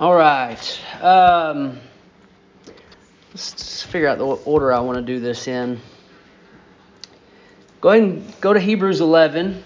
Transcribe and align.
All 0.00 0.14
right. 0.14 0.80
Um, 1.02 1.80
let's 3.30 3.82
figure 3.82 4.06
out 4.06 4.18
the 4.18 4.26
order 4.26 4.72
I 4.72 4.78
want 4.78 4.98
to 4.98 5.02
do 5.02 5.18
this 5.18 5.48
in. 5.48 5.80
Go 7.80 7.88
ahead 7.88 8.02
and 8.04 8.40
go 8.40 8.52
to 8.52 8.60
Hebrews 8.60 9.00
11. 9.00 9.64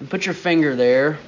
And 0.00 0.10
put 0.10 0.26
your 0.26 0.34
finger 0.34 0.76
there. 0.76 1.18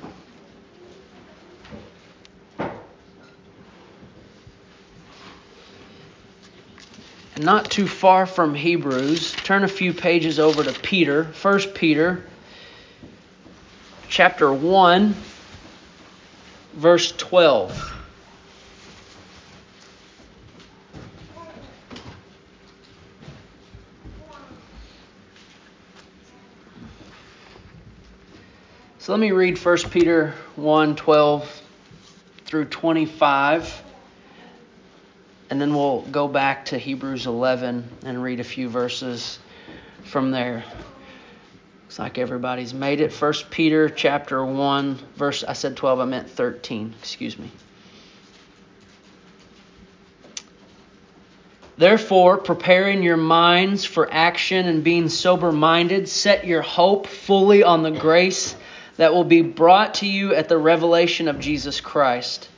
not 7.38 7.70
too 7.70 7.86
far 7.86 8.26
from 8.26 8.54
Hebrews, 8.54 9.32
turn 9.32 9.62
a 9.62 9.68
few 9.68 9.92
pages 9.92 10.38
over 10.38 10.64
to 10.64 10.72
Peter, 10.80 11.24
1 11.42 11.60
Peter 11.74 12.24
chapter 14.08 14.52
1 14.52 15.14
verse 16.74 17.12
12. 17.12 17.94
So 28.98 29.12
let 29.12 29.20
me 29.20 29.30
read 29.30 29.56
1 29.56 29.76
Peter 29.90 30.34
1 30.56 30.96
12 30.96 31.62
through 32.44 32.64
25 32.66 33.82
and 35.48 35.60
then 35.60 35.74
we'll 35.74 36.00
go 36.02 36.26
back 36.26 36.64
to 36.66 36.78
Hebrews 36.78 37.26
11 37.26 37.88
and 38.04 38.22
read 38.22 38.40
a 38.40 38.44
few 38.44 38.68
verses 38.68 39.38
from 40.02 40.32
there. 40.32 40.64
Looks 41.86 42.00
like 42.00 42.18
everybody's 42.18 42.74
made 42.74 43.00
it. 43.00 43.12
First 43.12 43.48
Peter 43.48 43.88
chapter 43.88 44.44
1 44.44 44.98
verse 45.14 45.44
I 45.44 45.52
said 45.52 45.76
12 45.76 46.00
I 46.00 46.04
meant 46.04 46.28
13. 46.28 46.92
Excuse 46.98 47.38
me. 47.38 47.48
Therefore, 51.78 52.38
preparing 52.38 53.04
your 53.04 53.16
minds 53.16 53.84
for 53.84 54.12
action 54.12 54.66
and 54.66 54.82
being 54.82 55.08
sober 55.08 55.52
minded, 55.52 56.08
set 56.08 56.44
your 56.44 56.62
hope 56.62 57.06
fully 57.06 57.62
on 57.62 57.84
the 57.84 57.92
grace 57.92 58.56
that 58.96 59.14
will 59.14 59.24
be 59.24 59.42
brought 59.42 59.94
to 59.94 60.08
you 60.08 60.34
at 60.34 60.48
the 60.48 60.58
revelation 60.58 61.28
of 61.28 61.38
Jesus 61.38 61.80
Christ. 61.80 62.48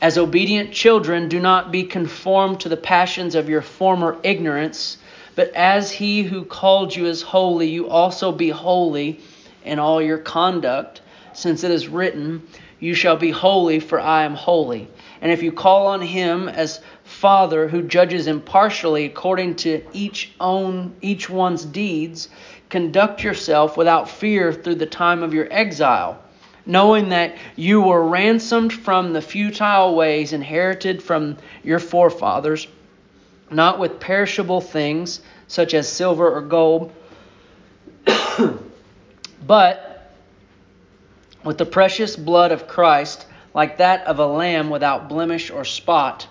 As 0.00 0.16
obedient 0.16 0.70
children, 0.72 1.28
do 1.28 1.40
not 1.40 1.72
be 1.72 1.82
conformed 1.82 2.60
to 2.60 2.68
the 2.68 2.76
passions 2.76 3.34
of 3.34 3.48
your 3.48 3.62
former 3.62 4.16
ignorance, 4.22 4.98
but 5.36 5.54
as 5.54 5.92
he 5.92 6.22
who 6.22 6.44
called 6.44 6.96
you 6.96 7.06
is 7.06 7.20
holy, 7.20 7.68
you 7.68 7.88
also 7.88 8.32
be 8.32 8.48
holy 8.48 9.20
in 9.64 9.78
all 9.78 10.00
your 10.00 10.18
conduct, 10.18 11.02
since 11.34 11.62
it 11.62 11.70
is 11.70 11.88
written, 11.88 12.42
You 12.80 12.94
shall 12.94 13.16
be 13.16 13.30
holy, 13.30 13.78
for 13.78 14.00
I 14.00 14.24
am 14.24 14.34
holy. 14.34 14.88
And 15.20 15.30
if 15.30 15.42
you 15.42 15.52
call 15.52 15.88
on 15.88 16.00
him 16.00 16.48
as 16.48 16.80
Father 17.04 17.68
who 17.68 17.82
judges 17.82 18.26
impartially 18.26 19.04
according 19.04 19.56
to 19.56 19.82
each 19.92 20.32
own 20.40 20.94
each 21.02 21.28
one's 21.28 21.66
deeds, 21.66 22.30
conduct 22.70 23.22
yourself 23.22 23.76
without 23.76 24.08
fear 24.08 24.54
through 24.54 24.76
the 24.76 24.86
time 24.86 25.22
of 25.22 25.34
your 25.34 25.48
exile 25.50 26.18
knowing 26.66 27.10
that 27.10 27.36
you 27.54 27.80
were 27.80 28.02
ransomed 28.02 28.72
from 28.72 29.12
the 29.12 29.22
futile 29.22 29.94
ways 29.94 30.32
inherited 30.32 31.00
from 31.00 31.36
your 31.62 31.78
forefathers, 31.78 32.66
not 33.50 33.78
with 33.78 34.00
perishable 34.00 34.60
things 34.60 35.20
such 35.48 35.74
as 35.74 35.88
silver 35.88 36.28
or 36.28 36.42
gold, 36.42 36.92
but 39.46 40.12
with 41.44 41.58
the 41.58 41.66
precious 41.66 42.16
blood 42.16 42.50
of 42.52 42.66
Christ, 42.66 43.26
like 43.54 43.78
that 43.78 44.06
of 44.06 44.18
a 44.18 44.26
lamb 44.26 44.68
without 44.68 45.08
blemish 45.08 45.50
or 45.50 45.64
spot. 45.64 46.26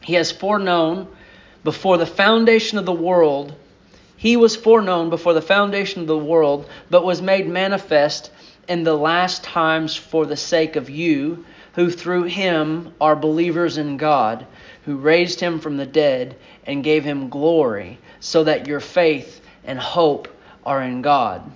He 0.00 0.14
has 0.14 0.30
foreknown 0.30 1.08
before 1.64 1.98
the 1.98 2.06
foundation 2.06 2.78
of 2.78 2.86
the 2.86 2.92
world. 2.92 3.54
He 4.16 4.36
was 4.36 4.54
foreknown 4.54 5.10
before 5.10 5.34
the 5.34 5.42
foundation 5.42 6.02
of 6.02 6.06
the 6.06 6.16
world, 6.16 6.68
but 6.90 7.04
was 7.04 7.20
made 7.20 7.48
manifest 7.48 8.30
in 8.68 8.84
the 8.84 8.94
last 8.94 9.42
times 9.42 9.96
for 9.96 10.24
the 10.24 10.36
sake 10.36 10.76
of 10.76 10.88
you, 10.88 11.44
who 11.74 11.90
through 11.90 12.24
him 12.24 12.94
are 13.00 13.16
believers 13.16 13.78
in 13.78 13.96
God, 13.96 14.46
who 14.84 14.96
raised 14.96 15.40
him 15.40 15.58
from 15.60 15.76
the 15.76 15.86
dead 15.86 16.36
and 16.66 16.84
gave 16.84 17.04
him 17.04 17.28
glory, 17.28 17.98
so 18.20 18.44
that 18.44 18.66
your 18.66 18.80
faith 18.80 19.40
and 19.64 19.78
hope 19.78 20.28
are 20.64 20.82
in 20.82 21.02
God. 21.02 21.50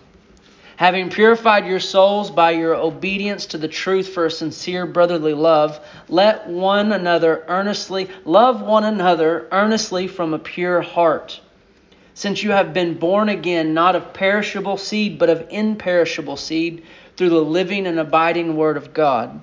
Having 0.76 1.10
purified 1.10 1.66
your 1.66 1.80
souls 1.80 2.30
by 2.30 2.52
your 2.52 2.74
obedience 2.74 3.46
to 3.46 3.58
the 3.58 3.68
truth 3.68 4.08
for 4.08 4.26
a 4.26 4.30
sincere 4.30 4.86
brotherly 4.86 5.34
love, 5.34 5.80
let 6.08 6.46
one 6.46 6.92
another 6.92 7.44
earnestly 7.48 8.08
love 8.24 8.62
one 8.62 8.84
another 8.84 9.48
earnestly 9.50 10.06
from 10.06 10.34
a 10.34 10.38
pure 10.38 10.80
heart 10.80 11.40
since 12.18 12.42
you 12.42 12.50
have 12.50 12.74
been 12.74 12.94
born 12.94 13.28
again, 13.28 13.74
not 13.74 13.94
of 13.94 14.12
perishable 14.12 14.76
seed, 14.76 15.20
but 15.20 15.30
of 15.30 15.46
imperishable 15.50 16.36
seed, 16.36 16.82
through 17.16 17.28
the 17.28 17.40
living 17.40 17.86
and 17.86 17.96
abiding 17.96 18.56
Word 18.56 18.76
of 18.76 18.92
God. 18.92 19.40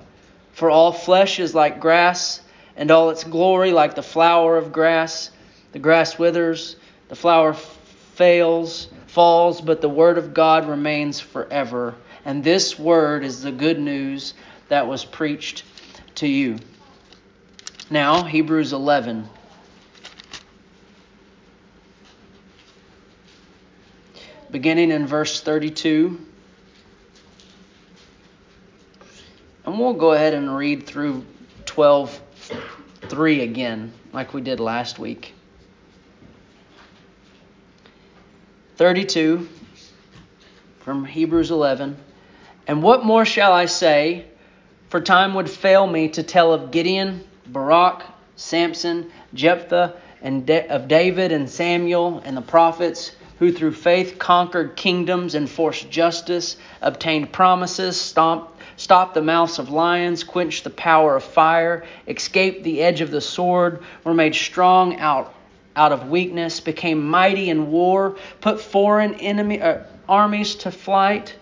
For 0.52 0.70
all 0.70 0.92
flesh 0.92 1.40
is 1.40 1.56
like 1.56 1.80
grass, 1.80 2.42
and 2.76 2.92
all 2.92 3.10
its 3.10 3.24
glory 3.24 3.72
like 3.72 3.96
the 3.96 4.04
flower 4.04 4.58
of 4.58 4.72
grass. 4.72 5.32
The 5.72 5.80
grass 5.80 6.18
withers, 6.18 6.76
the 7.10 7.16
flower 7.16 7.54
fails, 7.54 8.90
falls, 9.08 9.62
but 9.62 9.82
the 9.82 9.90
Word 9.90 10.18
of 10.18 10.34
God 10.34 10.68
remains 10.68 11.20
forever. 11.20 11.96
And 12.26 12.44
this 12.44 12.78
Word 12.80 13.24
is 13.24 13.42
the 13.42 13.52
good 13.52 13.80
news 13.80 14.34
that 14.70 14.88
was 14.88 15.06
preached 15.06 15.64
to 16.16 16.28
you. 16.28 16.58
Now, 17.90 18.24
Hebrews 18.24 18.74
11. 18.74 19.30
beginning 24.56 24.90
in 24.90 25.06
verse 25.06 25.42
32. 25.42 26.18
And 29.66 29.78
we'll 29.78 29.92
go 29.92 30.14
ahead 30.14 30.34
and 30.34 30.56
read 30.56 30.86
through 30.86 31.26
12 31.66 32.22
3 33.10 33.42
again, 33.42 33.94
like 34.14 34.34
we 34.34 34.42
did 34.42 34.60
last 34.60 35.00
week. 35.00 35.34
32 38.78 39.48
from 40.80 41.06
Hebrews 41.06 41.52
11. 41.52 41.98
And 42.68 42.84
what 42.84 43.06
more 43.06 43.26
shall 43.26 43.54
I 43.54 43.66
say? 43.66 44.26
For 44.90 45.02
time 45.02 45.34
would 45.36 45.50
fail 45.50 45.88
me 45.88 46.10
to 46.10 46.24
tell 46.24 46.54
of 46.54 46.72
Gideon, 46.72 47.24
Barak, 47.48 48.04
Samson, 48.36 49.12
Jephthah, 49.34 49.96
and 50.22 50.50
of 50.50 50.88
David 50.88 51.32
and 51.32 51.50
Samuel 51.50 52.22
and 52.26 52.36
the 52.36 52.42
prophets 52.42 53.15
who 53.40 53.52
through 53.52 53.74
faith 53.74 54.18
conquered 54.18 54.76
kingdoms, 54.76 55.36
enforced 55.36 55.90
justice, 55.90 56.56
obtained 56.82 57.32
promises, 57.32 58.00
stomped, 58.00 58.52
stopped 58.78 59.14
the 59.14 59.22
mouths 59.22 59.60
of 59.60 59.70
lions, 59.70 60.24
quenched 60.24 60.64
the 60.64 60.70
power 60.70 61.16
of 61.16 61.24
fire, 61.24 61.84
escaped 62.08 62.64
the 62.64 62.82
edge 62.82 63.02
of 63.02 63.12
the 63.12 63.22
sword, 63.22 63.84
were 64.04 64.14
made 64.14 64.36
strong 64.36 64.98
out, 65.00 65.34
out 65.76 65.92
of 65.92 66.10
weakness, 66.10 66.60
became 66.60 67.06
mighty 67.06 67.50
in 67.50 67.72
war, 67.72 68.16
put 68.40 68.62
foreign 68.62 69.16
enemy, 69.16 69.62
uh, 69.62 69.80
armies 70.08 70.56
to 70.56 70.72
flight. 70.72 71.36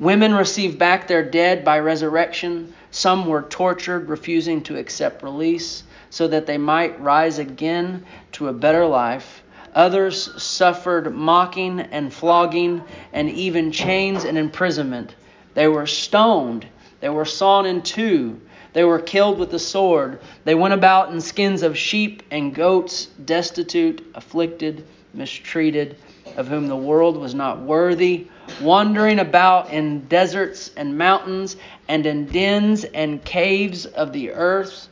Women 0.00 0.34
received 0.34 0.78
back 0.78 1.06
their 1.06 1.22
dead 1.22 1.64
by 1.64 1.78
resurrection. 1.78 2.74
Some 2.90 3.26
were 3.26 3.42
tortured, 3.42 4.08
refusing 4.08 4.62
to 4.64 4.76
accept 4.76 5.22
release, 5.22 5.84
so 6.10 6.26
that 6.28 6.46
they 6.46 6.58
might 6.58 7.00
rise 7.00 7.38
again 7.38 8.04
to 8.32 8.48
a 8.48 8.52
better 8.52 8.84
life. 8.84 9.41
Others 9.74 10.42
suffered 10.42 11.14
mocking 11.14 11.80
and 11.80 12.12
flogging 12.12 12.82
and 13.12 13.30
even 13.30 13.72
chains 13.72 14.24
and 14.24 14.36
imprisonment. 14.36 15.14
They 15.54 15.66
were 15.66 15.86
stoned. 15.86 16.66
They 17.00 17.08
were 17.08 17.24
sawn 17.24 17.64
in 17.64 17.82
two. 17.82 18.40
They 18.74 18.84
were 18.84 18.98
killed 18.98 19.38
with 19.38 19.50
the 19.50 19.58
sword. 19.58 20.20
They 20.44 20.54
went 20.54 20.74
about 20.74 21.10
in 21.10 21.20
skins 21.20 21.62
of 21.62 21.76
sheep 21.76 22.22
and 22.30 22.54
goats, 22.54 23.06
destitute, 23.24 24.06
afflicted, 24.14 24.84
mistreated, 25.14 25.96
of 26.36 26.48
whom 26.48 26.68
the 26.68 26.76
world 26.76 27.16
was 27.16 27.34
not 27.34 27.60
worthy, 27.60 28.28
wandering 28.60 29.18
about 29.18 29.70
in 29.70 30.06
deserts 30.06 30.70
and 30.76 30.96
mountains 30.96 31.56
and 31.88 32.06
in 32.06 32.26
dens 32.26 32.84
and 32.84 33.24
caves 33.24 33.86
of 33.86 34.12
the 34.12 34.32
earth 34.32 34.88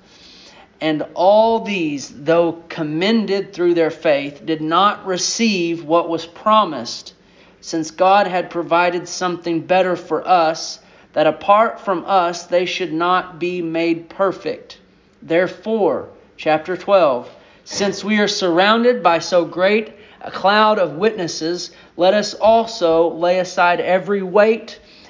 and 0.80 1.04
all 1.14 1.60
these, 1.60 2.08
though 2.08 2.62
commended 2.68 3.52
through 3.52 3.74
their 3.74 3.90
faith, 3.90 4.44
did 4.44 4.60
not 4.62 5.06
receive 5.06 5.84
what 5.84 6.08
was 6.08 6.24
promised, 6.24 7.14
since 7.60 7.90
God 7.90 8.26
had 8.26 8.50
provided 8.50 9.06
something 9.06 9.60
better 9.60 9.94
for 9.94 10.26
us, 10.26 10.80
that 11.12 11.26
apart 11.26 11.80
from 11.80 12.04
us 12.06 12.44
they 12.46 12.64
should 12.64 12.92
not 12.92 13.38
be 13.38 13.60
made 13.60 14.08
perfect. 14.08 14.78
Therefore, 15.20 16.08
chapter 16.36 16.76
12, 16.76 17.28
since 17.64 18.02
we 18.02 18.18
are 18.18 18.28
surrounded 18.28 19.02
by 19.02 19.18
so 19.18 19.44
great 19.44 19.92
a 20.22 20.30
cloud 20.30 20.78
of 20.78 20.96
witnesses, 20.96 21.70
let 21.96 22.14
us 22.14 22.34
also 22.34 23.08
lay 23.08 23.38
aside 23.38 23.80
every 23.80 24.22
weight 24.22 24.80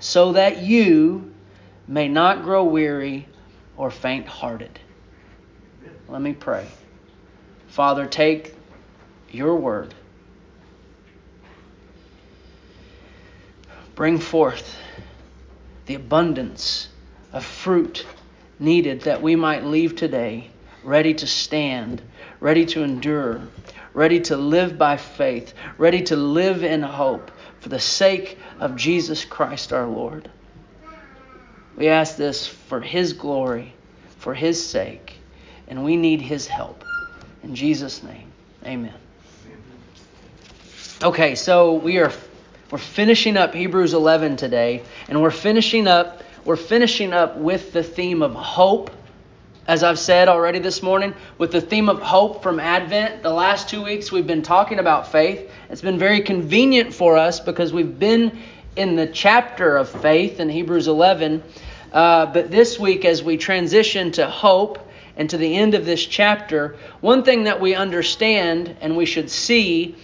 so 0.00 0.32
that 0.32 0.62
you 0.62 1.32
may 1.86 2.08
not 2.08 2.42
grow 2.42 2.64
weary 2.64 3.28
or 3.76 3.90
faint 3.90 4.26
hearted. 4.26 4.80
Let 6.08 6.20
me 6.20 6.32
pray. 6.32 6.66
Father, 7.68 8.06
take 8.06 8.54
your 9.30 9.54
word. 9.54 9.94
Bring 13.94 14.18
forth 14.18 14.76
the 15.86 15.94
abundance 15.94 16.88
of 17.32 17.44
fruit 17.44 18.06
needed 18.58 19.02
that 19.02 19.20
we 19.22 19.36
might 19.36 19.64
leave 19.64 19.94
today 19.94 20.50
ready 20.82 21.12
to 21.14 21.26
stand, 21.26 22.00
ready 22.40 22.64
to 22.64 22.82
endure, 22.82 23.40
ready 23.92 24.20
to 24.20 24.36
live 24.36 24.78
by 24.78 24.96
faith, 24.96 25.52
ready 25.78 26.02
to 26.02 26.16
live 26.16 26.64
in 26.64 26.82
hope 26.82 27.30
for 27.60 27.68
the 27.68 27.78
sake 27.78 28.38
of 28.58 28.76
Jesus 28.76 29.24
Christ 29.24 29.72
our 29.72 29.86
Lord. 29.86 30.30
We 31.76 31.88
ask 31.88 32.16
this 32.16 32.46
for 32.46 32.80
His 32.80 33.12
glory, 33.12 33.72
for 34.18 34.34
His 34.34 34.64
sake, 34.64 35.14
and 35.68 35.84
we 35.84 35.96
need 35.96 36.20
His 36.20 36.46
help. 36.46 36.84
In 37.42 37.54
Jesus' 37.54 38.02
name, 38.02 38.30
amen. 38.64 38.94
Okay, 41.02 41.34
so 41.34 41.74
we 41.74 41.98
are 41.98 42.12
we're 42.70 42.78
finishing 42.78 43.36
up 43.36 43.54
Hebrews 43.54 43.94
11 43.94 44.36
today, 44.36 44.82
and 45.08 45.22
we're 45.22 45.30
finishing 45.30 45.86
up 45.88 46.22
we're 46.44 46.56
finishing 46.56 47.12
up 47.12 47.36
with 47.36 47.72
the 47.72 47.82
theme 47.82 48.22
of 48.22 48.34
hope. 48.34 48.90
As 49.66 49.84
I've 49.84 49.98
said 49.98 50.28
already 50.28 50.58
this 50.58 50.82
morning, 50.82 51.14
with 51.36 51.52
the 51.52 51.60
theme 51.60 51.88
of 51.88 52.00
hope 52.00 52.42
from 52.42 52.58
Advent, 52.58 53.22
the 53.22 53.32
last 53.32 53.68
two 53.68 53.82
weeks 53.84 54.10
we've 54.10 54.26
been 54.26 54.42
talking 54.42 54.78
about 54.78 55.12
faith. 55.12 55.50
It's 55.68 55.82
been 55.82 55.98
very 55.98 56.22
convenient 56.22 56.94
for 56.94 57.16
us 57.16 57.40
because 57.40 57.72
we've 57.72 57.98
been 57.98 58.38
in 58.74 58.96
the 58.96 59.06
chapter 59.06 59.76
of 59.76 59.88
faith 59.88 60.40
in 60.40 60.48
Hebrews 60.48 60.88
11. 60.88 61.42
Uh, 61.92 62.26
but 62.26 62.50
this 62.50 62.78
week, 62.78 63.04
as 63.04 63.22
we 63.22 63.36
transition 63.36 64.10
to 64.12 64.26
hope 64.28 64.78
and 65.16 65.28
to 65.28 65.36
the 65.36 65.56
end 65.56 65.74
of 65.74 65.84
this 65.84 66.04
chapter, 66.04 66.76
one 67.02 67.22
thing 67.22 67.44
that 67.44 67.60
we 67.60 67.74
understand 67.74 68.76
and 68.80 68.96
we 68.96 69.04
should 69.04 69.30
see 69.30 69.94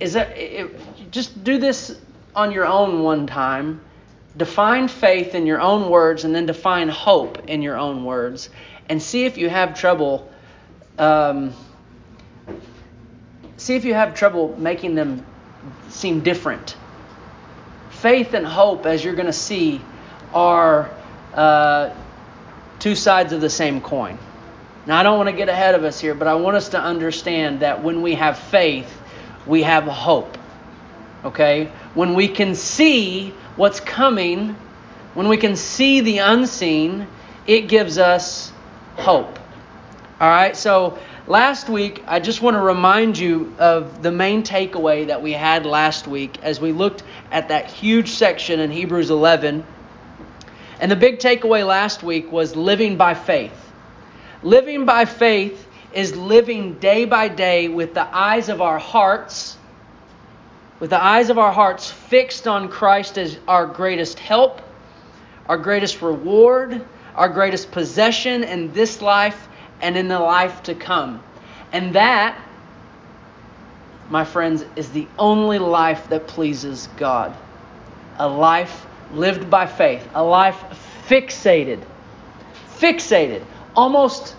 is 0.00 0.14
that 0.14 0.36
it, 0.36 1.10
just 1.12 1.44
do 1.44 1.58
this 1.58 1.96
on 2.34 2.50
your 2.50 2.66
own 2.66 3.04
one 3.04 3.26
time 3.28 3.80
define 4.36 4.88
faith 4.88 5.34
in 5.34 5.46
your 5.46 5.60
own 5.60 5.90
words 5.90 6.24
and 6.24 6.34
then 6.34 6.46
define 6.46 6.88
hope 6.88 7.48
in 7.48 7.62
your 7.62 7.76
own 7.76 8.04
words 8.04 8.48
and 8.88 9.02
see 9.02 9.24
if 9.24 9.36
you 9.36 9.48
have 9.48 9.78
trouble 9.78 10.30
um, 10.98 11.52
see 13.56 13.74
if 13.74 13.84
you 13.84 13.94
have 13.94 14.14
trouble 14.14 14.56
making 14.58 14.94
them 14.94 15.24
seem 15.88 16.20
different. 16.20 16.76
Faith 17.90 18.34
and 18.34 18.46
hope 18.46 18.86
as 18.86 19.04
you're 19.04 19.14
going 19.14 19.26
to 19.26 19.32
see 19.32 19.80
are 20.32 20.90
uh, 21.34 21.90
two 22.78 22.94
sides 22.94 23.32
of 23.32 23.40
the 23.40 23.50
same 23.50 23.80
coin. 23.80 24.18
Now 24.86 24.98
i 24.98 25.02
don't 25.02 25.18
want 25.18 25.28
to 25.28 25.36
get 25.36 25.48
ahead 25.48 25.74
of 25.74 25.84
us 25.84 26.00
here 26.00 26.14
but 26.14 26.26
i 26.26 26.34
want 26.34 26.56
us 26.56 26.70
to 26.70 26.80
understand 26.80 27.60
that 27.60 27.82
when 27.82 28.00
we 28.02 28.14
have 28.14 28.38
faith 28.38 28.90
we 29.46 29.62
have 29.62 29.84
hope 29.84 30.38
okay? 31.24 31.70
When 31.94 32.14
we 32.14 32.28
can 32.28 32.54
see 32.54 33.34
what's 33.60 33.78
coming, 33.78 34.56
when 35.12 35.28
we 35.28 35.36
can 35.36 35.54
see 35.54 36.00
the 36.00 36.16
unseen, 36.16 37.06
it 37.46 37.68
gives 37.68 37.98
us 37.98 38.50
hope. 38.96 39.38
All 40.18 40.30
right, 40.30 40.56
so 40.56 40.98
last 41.26 41.68
week, 41.68 42.02
I 42.06 42.20
just 42.20 42.40
want 42.40 42.54
to 42.54 42.62
remind 42.62 43.18
you 43.18 43.54
of 43.58 44.02
the 44.02 44.10
main 44.10 44.44
takeaway 44.44 45.08
that 45.08 45.20
we 45.20 45.32
had 45.32 45.66
last 45.66 46.08
week 46.08 46.42
as 46.42 46.58
we 46.58 46.72
looked 46.72 47.02
at 47.30 47.48
that 47.48 47.70
huge 47.70 48.08
section 48.08 48.60
in 48.60 48.70
Hebrews 48.70 49.10
11. 49.10 49.62
And 50.80 50.90
the 50.90 50.96
big 50.96 51.18
takeaway 51.18 51.66
last 51.66 52.02
week 52.02 52.32
was 52.32 52.56
living 52.56 52.96
by 52.96 53.12
faith. 53.12 53.72
Living 54.42 54.86
by 54.86 55.04
faith 55.04 55.66
is 55.92 56.16
living 56.16 56.78
day 56.78 57.04
by 57.04 57.28
day 57.28 57.68
with 57.68 57.92
the 57.92 58.16
eyes 58.16 58.48
of 58.48 58.62
our 58.62 58.78
hearts 58.78 59.58
with 60.80 60.90
the 60.90 61.02
eyes 61.02 61.28
of 61.28 61.38
our 61.38 61.52
hearts 61.52 61.90
fixed 61.90 62.48
on 62.48 62.68
Christ 62.68 63.18
as 63.18 63.38
our 63.46 63.66
greatest 63.66 64.18
help, 64.18 64.62
our 65.46 65.58
greatest 65.58 66.00
reward, 66.00 66.84
our 67.14 67.28
greatest 67.28 67.70
possession 67.70 68.42
in 68.42 68.72
this 68.72 69.02
life 69.02 69.48
and 69.82 69.96
in 69.96 70.08
the 70.08 70.18
life 70.18 70.62
to 70.64 70.74
come. 70.74 71.22
And 71.70 71.94
that, 71.94 72.40
my 74.08 74.24
friends, 74.24 74.64
is 74.74 74.90
the 74.90 75.06
only 75.18 75.58
life 75.58 76.08
that 76.08 76.26
pleases 76.26 76.88
God. 76.96 77.36
A 78.16 78.26
life 78.26 78.86
lived 79.12 79.50
by 79.50 79.66
faith, 79.66 80.08
a 80.14 80.24
life 80.24 80.58
fixated, 81.08 81.84
fixated, 82.78 83.44
almost, 83.76 84.34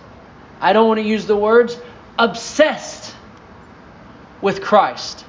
I 0.60 0.72
don't 0.72 0.88
want 0.88 0.98
to 0.98 1.06
use 1.06 1.26
the 1.26 1.36
words, 1.36 1.78
obsessed 2.18 3.14
with 4.40 4.60
Christ 4.60 5.24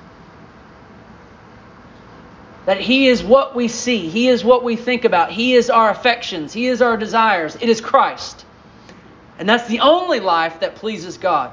that 2.66 2.80
He 2.80 3.08
is 3.08 3.24
what 3.24 3.56
we 3.56 3.68
see, 3.68 4.10
He 4.10 4.30
is 4.30 4.44
what 4.44 4.64
we 4.64 4.76
think 4.76 5.06
about, 5.06 5.32
He 5.32 5.54
is 5.54 5.70
our 5.70 5.90
affections, 5.90 6.54
He 6.54 6.68
is 6.68 6.82
our 6.82 6.98
desires. 6.98 7.56
It 7.60 7.70
is 7.70 7.82
Christ. 7.82 8.46
And 9.40 9.50
that's 9.50 9.68
the 9.68 9.80
only 9.80 10.20
life 10.20 10.60
that 10.60 10.76
pleases 10.76 11.18
God, 11.18 11.52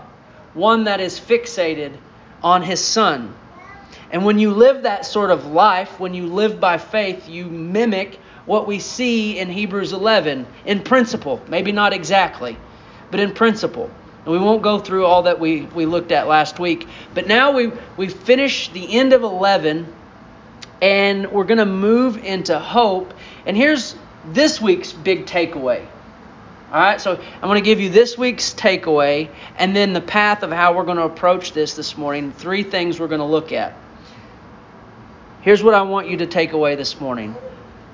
one 0.55 0.85
that 0.85 1.01
is 1.01 1.19
fixated 1.19 1.97
on 2.43 2.63
His 2.63 2.85
Son. 2.85 3.35
And 4.11 4.25
when 4.25 4.39
you 4.39 4.51
live 4.53 4.83
that 4.83 5.07
sort 5.07 5.31
of 5.31 5.47
life, 5.47 6.01
when 6.01 6.15
you 6.15 6.27
live 6.27 6.61
by 6.61 6.79
faith, 6.79 7.29
you 7.29 7.47
mimic 7.47 8.19
what 8.45 8.67
we 8.67 8.81
see 8.81 9.39
in 9.39 9.49
Hebrews 9.49 9.93
11 9.93 10.47
in 10.65 10.83
principle. 10.83 11.41
Maybe 11.49 11.73
not 11.73 11.93
exactly, 11.93 12.57
but 13.11 13.21
in 13.21 13.33
principle. 13.33 13.91
And 14.25 14.33
we 14.33 14.39
won't 14.39 14.63
go 14.63 14.79
through 14.79 15.07
all 15.07 15.23
that 15.23 15.39
we, 15.39 15.63
we 15.63 15.87
looked 15.87 16.13
at 16.13 16.27
last 16.27 16.59
week. 16.59 16.89
But 17.15 17.27
now 17.27 17.53
we, 17.53 17.73
we 17.97 18.09
finish 18.09 18.69
the 18.71 18.99
end 18.99 19.13
of 19.13 19.23
11 19.23 19.87
and 20.81 21.31
we're 21.31 21.45
going 21.45 21.59
to 21.59 21.67
move 21.67 22.25
into 22.25 22.59
hope. 22.59 23.15
And 23.47 23.57
here's 23.57 23.95
this 24.27 24.61
week's 24.61 24.93
big 24.93 25.27
takeaway. 25.27 25.87
All 26.73 26.81
right, 26.81 27.01
so 27.01 27.17
I'm 27.17 27.49
going 27.49 27.63
to 27.63 27.65
give 27.65 27.81
you 27.81 27.91
this 27.91 28.17
week's 28.17 28.55
takeaway 28.55 29.29
and 29.59 29.75
then 29.75 29.93
the 29.93 30.01
path 30.01 30.45
of 30.45 30.53
how 30.53 30.75
we're 30.75 30.85
going 30.85 30.99
to 30.99 31.05
approach 31.05 31.53
this 31.53 31.75
this 31.75 31.99
morning. 31.99 32.31
Three 32.33 32.63
things 32.63 33.01
we're 33.01 33.09
going 33.09 33.21
to 33.21 33.25
look 33.25 33.51
at. 33.51 33.75
Here's 35.43 35.65
what 35.65 35.75
I 35.75 35.83
want 35.83 36.09
you 36.09 36.19
to 36.19 36.27
take 36.27 36.53
away 36.53 36.77
this 36.77 37.01
morning 37.01 37.35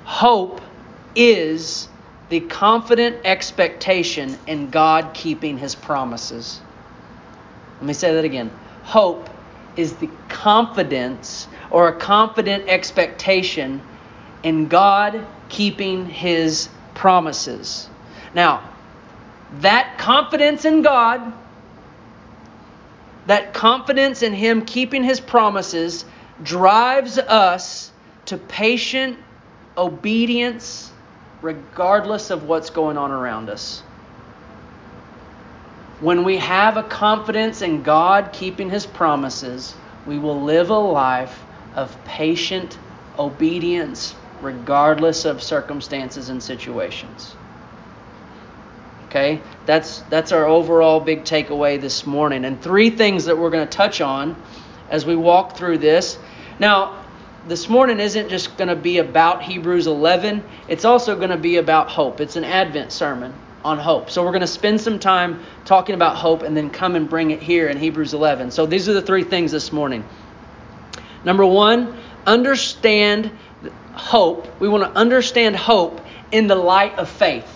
hope 0.04 0.60
is 1.14 1.88
the 2.28 2.40
confident 2.40 3.16
expectation 3.24 4.36
in 4.46 4.68
God 4.70 5.14
keeping 5.14 5.56
his 5.56 5.74
promises. 5.74 6.60
Let 7.78 7.86
me 7.86 7.92
say 7.92 8.14
that 8.14 8.24
again. 8.24 8.50
Hope 8.82 9.30
is 9.76 9.94
the 9.94 10.10
confidence 10.28 11.48
or 11.70 11.88
a 11.88 11.96
confident 11.96 12.68
expectation 12.68 13.82
in 14.42 14.68
God 14.68 15.26
keeping 15.48 16.06
his 16.06 16.68
promises. 16.94 17.88
Now, 18.34 18.68
that 19.60 19.98
confidence 19.98 20.64
in 20.64 20.82
God, 20.82 21.32
that 23.26 23.54
confidence 23.54 24.22
in 24.22 24.32
him 24.32 24.64
keeping 24.64 25.02
his 25.02 25.20
promises, 25.20 26.04
drives 26.42 27.18
us 27.18 27.90
to 28.26 28.36
patient 28.36 29.18
obedience 29.76 30.92
regardless 31.42 32.30
of 32.30 32.44
what's 32.44 32.70
going 32.70 32.98
on 32.98 33.10
around 33.10 33.48
us. 33.48 33.80
When 36.00 36.24
we 36.24 36.38
have 36.38 36.76
a 36.76 36.82
confidence 36.82 37.62
in 37.62 37.82
God 37.82 38.32
keeping 38.32 38.68
his 38.68 38.84
promises, 38.84 39.74
we 40.06 40.18
will 40.18 40.42
live 40.42 40.70
a 40.70 40.78
life 40.78 41.42
of 41.76 41.96
patient 42.04 42.78
obedience 43.18 44.14
regardless 44.42 45.24
of 45.24 45.42
circumstances 45.42 46.28
and 46.28 46.42
situations. 46.42 47.36
Okay? 49.08 49.40
That's 49.64 50.00
that's 50.10 50.32
our 50.32 50.46
overall 50.46 51.00
big 51.00 51.24
takeaway 51.24 51.80
this 51.80 52.06
morning. 52.06 52.44
And 52.44 52.60
three 52.60 52.90
things 52.90 53.26
that 53.26 53.38
we're 53.38 53.50
going 53.50 53.66
to 53.66 53.76
touch 53.76 54.00
on 54.00 54.36
as 54.90 55.06
we 55.06 55.16
walk 55.16 55.56
through 55.56 55.78
this. 55.78 56.18
Now, 56.58 57.04
this 57.48 57.68
morning 57.68 58.00
isn't 58.00 58.28
just 58.28 58.56
going 58.56 58.68
to 58.68 58.76
be 58.76 58.98
about 58.98 59.42
Hebrews 59.42 59.86
11, 59.86 60.42
it's 60.68 60.84
also 60.84 61.14
going 61.16 61.30
to 61.30 61.36
be 61.36 61.56
about 61.56 61.88
hope. 61.88 62.20
It's 62.20 62.36
an 62.36 62.44
Advent 62.44 62.90
sermon 62.90 63.32
on 63.64 63.78
hope. 63.78 64.10
So 64.10 64.24
we're 64.24 64.32
going 64.32 64.40
to 64.40 64.46
spend 64.46 64.80
some 64.80 64.98
time 64.98 65.40
talking 65.64 65.94
about 65.94 66.16
hope 66.16 66.42
and 66.42 66.56
then 66.56 66.70
come 66.70 66.96
and 66.96 67.08
bring 67.08 67.30
it 67.30 67.40
here 67.40 67.68
in 67.68 67.76
Hebrews 67.78 68.14
11. 68.14 68.50
So 68.50 68.66
these 68.66 68.88
are 68.88 68.92
the 68.92 69.02
three 69.02 69.24
things 69.24 69.52
this 69.52 69.72
morning. 69.72 70.04
Number 71.26 71.44
one, 71.44 71.98
understand 72.24 73.32
hope. 73.92 74.60
We 74.60 74.68
want 74.68 74.84
to 74.84 74.98
understand 74.98 75.56
hope 75.56 76.00
in 76.30 76.46
the 76.46 76.54
light 76.54 76.98
of 76.98 77.08
faith. 77.08 77.52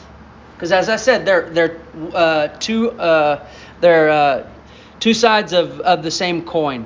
Because 0.55 0.73
as 0.73 0.89
I 0.89 0.97
said, 0.97 1.25
they're, 1.25 1.49
they're 1.49 1.81
uh, 2.12 2.49
two, 2.49 2.91
uh, 2.91 3.47
they're, 3.81 4.11
uh, 4.11 4.50
two 4.99 5.15
sides 5.15 5.53
of, 5.53 5.81
of 5.81 6.03
the 6.03 6.11
same 6.11 6.45
coin. 6.45 6.85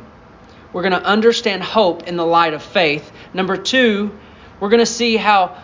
We're 0.74 0.82
going 0.82 0.92
to 0.92 1.02
understand 1.02 1.62
hope 1.62 2.02
in 2.02 2.16
the 2.16 2.26
light 2.26 2.52
of 2.52 2.62
faith. 2.62 3.10
Number 3.32 3.56
two, 3.56 4.16
we're 4.60 4.68
going 4.68 4.80
to 4.80 4.86
see 4.86 5.16
how, 5.16 5.56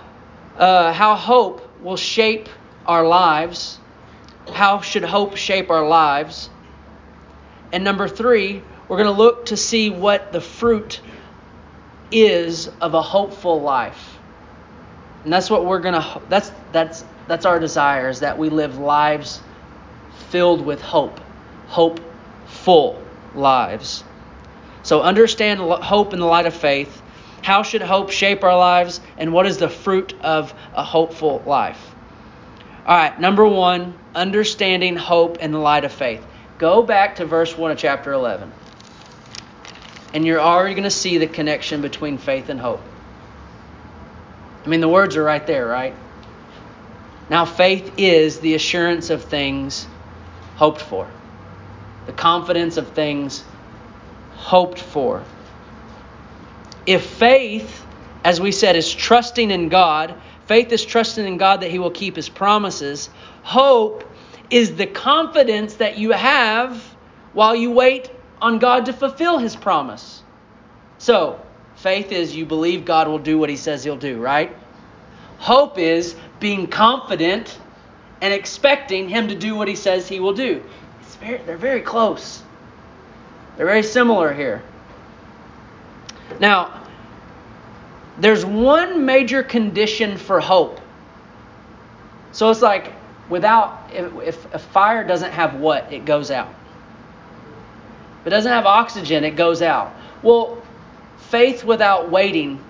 uh, 0.56 0.92
how 0.92 1.16
hope 1.16 1.82
will 1.82 1.96
shape 1.98 2.48
our 2.86 3.06
lives. 3.06 3.78
How 4.54 4.80
should 4.80 5.04
hope 5.04 5.36
shape 5.36 5.68
our 5.68 5.86
lives? 5.86 6.48
And 7.72 7.84
number 7.84 8.08
three, 8.08 8.62
we're 8.90 8.96
going 8.96 9.06
to 9.06 9.22
look 9.22 9.46
to 9.46 9.56
see 9.56 9.88
what 9.88 10.32
the 10.32 10.40
fruit 10.40 11.00
is 12.10 12.68
of 12.80 12.94
a 12.94 13.00
hopeful 13.00 13.60
life. 13.60 14.18
And 15.22 15.32
that's 15.32 15.48
what 15.48 15.64
we're 15.64 15.78
going 15.78 15.94
to 15.94 16.20
that's 16.28 16.50
that's 16.72 17.04
that's 17.28 17.46
our 17.46 17.60
desire 17.60 18.08
is 18.08 18.18
that 18.20 18.36
we 18.36 18.48
live 18.48 18.78
lives 18.78 19.40
filled 20.30 20.66
with 20.66 20.82
hope. 20.82 21.20
Hopeful 21.68 23.00
lives. 23.36 24.02
So 24.82 25.02
understand 25.02 25.60
hope 25.60 26.12
in 26.12 26.18
the 26.18 26.26
light 26.26 26.46
of 26.46 26.54
faith. 26.54 27.00
How 27.42 27.62
should 27.62 27.82
hope 27.82 28.10
shape 28.10 28.42
our 28.42 28.58
lives? 28.58 29.00
And 29.16 29.32
what 29.32 29.46
is 29.46 29.58
the 29.58 29.68
fruit 29.68 30.14
of 30.20 30.52
a 30.74 30.82
hopeful 30.82 31.44
life? 31.46 31.94
All 32.86 32.96
right, 32.96 33.20
number 33.20 33.46
one, 33.46 33.94
understanding 34.16 34.96
hope 34.96 35.38
in 35.38 35.52
the 35.52 35.58
light 35.58 35.84
of 35.84 35.92
faith. 35.92 36.26
Go 36.58 36.82
back 36.82 37.16
to 37.16 37.24
verse 37.24 37.56
1 37.56 37.70
of 37.70 37.78
chapter 37.78 38.12
11. 38.12 38.52
And 40.12 40.24
you're 40.24 40.40
already 40.40 40.74
going 40.74 40.84
to 40.84 40.90
see 40.90 41.18
the 41.18 41.26
connection 41.26 41.82
between 41.82 42.18
faith 42.18 42.48
and 42.48 42.58
hope. 42.60 42.82
I 44.64 44.68
mean, 44.68 44.80
the 44.80 44.88
words 44.88 45.16
are 45.16 45.22
right 45.22 45.46
there, 45.46 45.66
right? 45.66 45.94
Now, 47.30 47.44
faith 47.44 47.94
is 47.96 48.40
the 48.40 48.54
assurance 48.54 49.10
of 49.10 49.24
things 49.24 49.86
hoped 50.56 50.80
for, 50.80 51.08
the 52.06 52.12
confidence 52.12 52.76
of 52.76 52.88
things 52.88 53.44
hoped 54.34 54.80
for. 54.80 55.22
If 56.86 57.04
faith, 57.04 57.86
as 58.24 58.40
we 58.40 58.50
said, 58.52 58.74
is 58.74 58.92
trusting 58.92 59.50
in 59.50 59.68
God, 59.68 60.14
faith 60.46 60.72
is 60.72 60.84
trusting 60.84 61.24
in 61.24 61.36
God 61.36 61.60
that 61.60 61.70
He 61.70 61.78
will 61.78 61.92
keep 61.92 62.16
His 62.16 62.28
promises. 62.28 63.08
Hope 63.42 64.04
is 64.50 64.74
the 64.74 64.86
confidence 64.86 65.74
that 65.74 65.98
you 65.98 66.10
have 66.10 66.82
while 67.32 67.54
you 67.54 67.70
wait 67.70 68.10
on 68.40 68.58
God 68.58 68.86
to 68.86 68.92
fulfill 68.92 69.38
His 69.38 69.56
promise. 69.56 70.22
So, 70.98 71.40
faith 71.76 72.12
is 72.12 72.34
you 72.34 72.46
believe 72.46 72.84
God 72.84 73.08
will 73.08 73.18
do 73.18 73.38
what 73.38 73.48
He 73.48 73.56
says 73.56 73.84
He'll 73.84 73.96
do, 73.96 74.20
right? 74.20 74.54
Hope 75.38 75.78
is 75.78 76.16
being 76.38 76.66
confident 76.66 77.58
and 78.20 78.34
expecting 78.34 79.08
Him 79.08 79.28
to 79.28 79.34
do 79.34 79.54
what 79.54 79.68
He 79.68 79.76
says 79.76 80.08
He 80.08 80.20
will 80.20 80.34
do. 80.34 80.62
Very, 81.20 81.38
they're 81.38 81.56
very 81.56 81.82
close. 81.82 82.42
They're 83.56 83.66
very 83.66 83.82
similar 83.82 84.32
here. 84.32 84.62
Now, 86.38 86.86
there's 88.18 88.44
one 88.44 89.04
major 89.04 89.42
condition 89.42 90.16
for 90.16 90.40
hope. 90.40 90.80
So 92.32 92.50
it's 92.50 92.62
like 92.62 92.92
without, 93.28 93.90
if, 93.92 94.46
if, 94.54 94.60
fire 94.62 95.06
doesn't 95.06 95.32
have 95.32 95.54
what, 95.54 95.92
it 95.92 96.04
goes 96.04 96.30
out. 96.30 96.54
If 98.20 98.26
it 98.26 98.30
doesn't 98.30 98.52
have 98.52 98.66
oxygen, 98.66 99.24
it 99.24 99.36
goes 99.36 99.62
out. 99.62 99.94
Well, 100.22 100.62
faith 101.30 101.64
without 101.64 102.10
waiting 102.10 102.62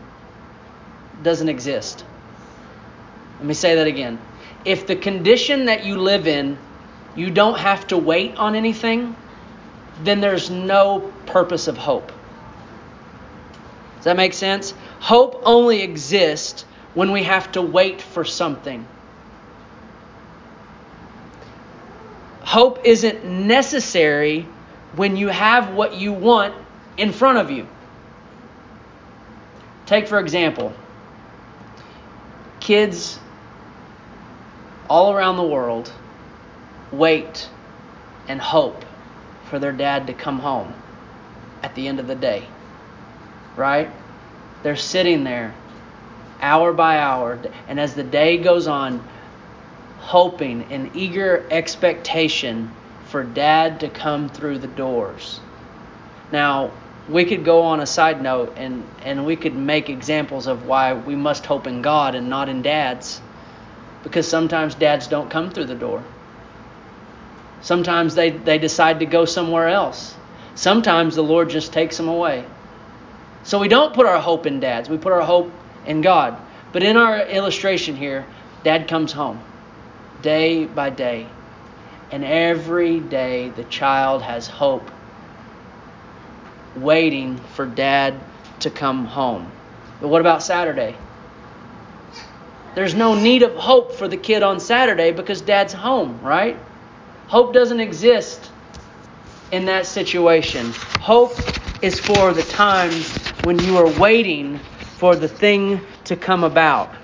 doesn't 1.23 1.49
exist. 1.49 2.05
Let 3.39 3.47
me 3.47 3.55
say 3.55 3.75
that 3.75 3.87
again. 3.87 4.21
If 4.65 4.87
the 4.87 4.97
condition 4.97 5.65
that 5.65 5.85
you 5.85 5.97
live 5.97 6.29
in, 6.29 6.59
you 7.17 7.31
don't 7.31 7.59
have 7.59 7.87
to 7.89 7.97
wait 7.97 8.37
on 8.37 8.55
anything, 8.55 9.17
then 10.05 10.21
there's 10.21 10.51
no 10.51 11.13
purpose 11.27 11.67
of 11.67 11.77
hope. 11.77 12.13
Does 13.97 14.05
that 14.05 14.17
make 14.17 14.33
sense? 14.33 14.73
Hope 15.01 15.43
only 15.45 15.83
exists 15.83 16.65
when 16.95 17.13
we 17.13 17.25
have 17.25 17.51
to 17.53 17.63
wait 17.63 18.01
for 18.01 18.25
something. 18.25 18.87
Hope 22.43 22.81
isn't 22.85 23.25
necessary 23.25 24.47
when 24.97 25.17
you 25.17 25.29
have 25.29 25.75
what 25.75 25.95
you 25.95 26.13
want 26.13 26.55
in 26.97 27.13
front 27.13 27.39
of 27.39 27.51
you. 27.51 27.67
Take, 29.87 30.07
for 30.07 30.19
example, 30.19 30.73
kids 32.61 33.19
all 34.89 35.13
around 35.13 35.37
the 35.37 35.45
world 35.45 35.93
wait 36.93 37.49
and 38.29 38.41
hope 38.41 38.85
for 39.49 39.59
their 39.59 39.73
dad 39.73 40.07
to 40.09 40.13
come 40.13 40.39
home 40.39 40.75
at 41.63 41.75
the 41.75 41.89
end 41.89 42.01
of 42.01 42.07
the 42.07 42.15
day. 42.15 42.47
Right? 43.57 43.91
They're 44.63 44.77
sitting 44.77 45.25
there 45.25 45.55
hour 46.41 46.73
by 46.73 46.99
hour, 46.99 47.39
and 47.69 47.79
as 47.79 47.95
the 47.95 48.03
day 48.03 48.39
goes 48.39 48.67
on, 48.67 49.05
hoping 49.99 50.71
in 50.71 50.91
eager 50.95 51.47
expectation 51.51 52.73
for 53.11 53.25
dad 53.25 53.81
to 53.81 53.89
come 53.89 54.29
through 54.29 54.59
the 54.59 54.69
doors. 54.69 55.41
Now, 56.33 56.71
we 57.09 57.25
could 57.25 57.45
go 57.45 57.63
on 57.63 57.81
a 57.81 57.87
side 57.87 58.23
note 58.23 58.55
and, 58.57 58.85
and 59.03 59.27
we 59.27 59.35
could 59.35 59.55
make 59.55 59.91
examples 59.91 60.47
of 60.47 60.67
why 60.67 60.95
we 60.95 61.17
must 61.17 61.45
hope 61.45 61.67
in 61.67 61.83
God 61.83 62.15
and 62.15 62.31
not 62.31 62.49
in 62.49 62.63
dads. 62.63 63.21
Because 64.05 64.29
sometimes 64.29 64.77
dads 64.77 65.09
don't 65.09 65.29
come 65.29 65.51
through 65.51 65.67
the 65.67 65.75
door. 65.75 66.05
Sometimes 67.63 68.15
they, 68.15 68.31
they 68.31 68.59
decide 68.59 69.01
to 69.01 69.07
go 69.07 69.25
somewhere 69.25 69.69
else. 69.69 70.15
Sometimes 70.55 71.17
the 71.17 71.23
Lord 71.23 71.51
just 71.51 71.73
takes 71.73 71.97
them 71.97 72.09
away. 72.09 72.45
So 73.43 73.59
we 73.59 73.69
don't 73.69 73.93
put 73.93 74.07
our 74.07 74.21
hope 74.21 74.47
in 74.47 74.61
dads, 74.61 74.89
we 74.89 74.99
put 74.99 75.13
our 75.13 75.23
hope 75.23 75.51
in 75.85 76.01
God. 76.01 76.39
But 76.73 76.83
in 76.85 76.97
our 76.97 77.21
illustration 77.27 77.97
here, 77.97 78.25
dad 78.63 78.87
comes 78.87 79.13
home 79.13 79.43
day 80.23 80.67
by 80.67 80.91
day. 80.91 81.27
And 82.11 82.25
every 82.25 83.01
day 83.01 83.51
the 83.51 83.65
child 83.65 84.23
has 84.23 84.47
hope, 84.49 84.91
waiting 86.77 87.37
for 87.55 87.67
dad 87.67 88.15
to 88.61 88.71
come 88.71 89.07
home. 89.07 89.51
But 90.01 90.09
what 90.09 90.21
about 90.21 90.43
Saturday? 90.43 90.97
There's 92.75 92.95
no 92.95 93.15
need 93.15 93.43
of 93.43 93.55
hope 93.55 93.93
for 93.93 94.09
the 94.09 94.17
kid 94.17 94.43
on 94.43 94.61
Saturday 94.61 95.13
because 95.13 95.41
dad's 95.41 95.73
home, 95.73 96.21
right? 96.23 96.57
Hope 97.27 97.53
doesn't 97.53 97.81
exist 97.81 98.51
in 99.53 99.67
that 99.67 99.87
situation. 99.87 100.73
Hope 101.01 101.37
is 101.83 101.99
for 101.99 102.33
the 102.33 102.43
times 102.43 103.17
when 103.45 103.59
you 103.59 103.77
are 103.77 103.99
waiting 103.99 104.59
for 104.99 105.17
the 105.17 105.29
thing 105.29 105.81
to 106.05 106.17
come 106.17 106.45
about. 106.45 106.95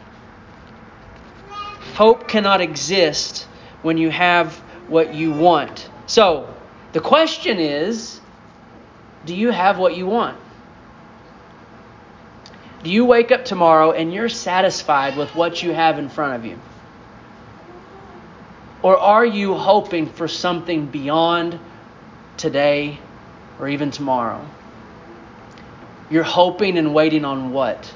Hope 1.94 2.28
cannot 2.28 2.60
exist 2.60 3.46
when 3.82 3.96
you 3.96 4.10
have 4.10 4.60
what 4.88 5.14
you 5.14 5.32
want. 5.32 5.88
So, 6.06 6.52
the 6.92 7.00
question 7.00 7.58
is 7.58 8.20
do 9.24 9.34
you 9.34 9.50
have 9.50 9.78
what 9.78 9.96
you 9.96 10.06
want? 10.06 10.38
Do 12.82 12.90
you 12.90 13.04
wake 13.04 13.32
up 13.32 13.44
tomorrow 13.44 13.90
and 13.90 14.14
you're 14.14 14.28
satisfied 14.28 15.16
with 15.16 15.34
what 15.34 15.62
you 15.62 15.72
have 15.72 15.98
in 15.98 16.08
front 16.08 16.36
of 16.36 16.44
you? 16.44 16.58
Or 18.82 18.96
are 18.96 19.26
you 19.26 19.54
hoping 19.54 20.06
for 20.06 20.28
something 20.28 20.86
beyond 20.86 21.58
today 22.36 23.00
or 23.58 23.68
even 23.68 23.90
tomorrow? 23.90 24.46
You're 26.08 26.22
hoping 26.22 26.78
and 26.78 26.94
waiting 26.94 27.24
on 27.24 27.52
what? 27.52 27.92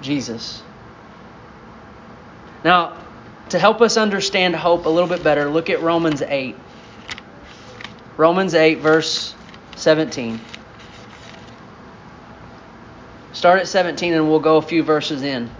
Jesus. 0.00 0.62
Now, 2.64 3.03
to 3.50 3.58
help 3.58 3.80
us 3.80 3.96
understand 3.96 4.56
hope 4.56 4.86
a 4.86 4.88
little 4.88 5.08
bit 5.08 5.22
better, 5.22 5.48
look 5.48 5.70
at 5.70 5.82
Romans 5.82 6.22
8. 6.22 6.56
Romans 8.16 8.54
8, 8.54 8.78
verse 8.78 9.34
17. 9.76 10.40
Start 13.32 13.60
at 13.60 13.68
17 13.68 14.14
and 14.14 14.28
we'll 14.28 14.40
go 14.40 14.56
a 14.56 14.62
few 14.62 14.82
verses 14.82 15.22
in. 15.22 15.50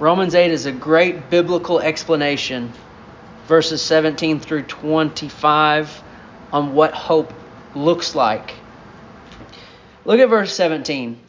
Romans 0.00 0.34
8 0.34 0.50
is 0.50 0.66
a 0.66 0.72
great 0.72 1.30
biblical 1.30 1.80
explanation, 1.80 2.72
verses 3.46 3.82
17 3.82 4.40
through 4.40 4.62
25, 4.62 6.02
on 6.52 6.74
what 6.74 6.92
hope 6.94 7.32
looks 7.74 8.14
like 8.14 8.54
Look 10.08 10.20
at 10.20 10.30
verse 10.30 10.54
17. 10.54 11.20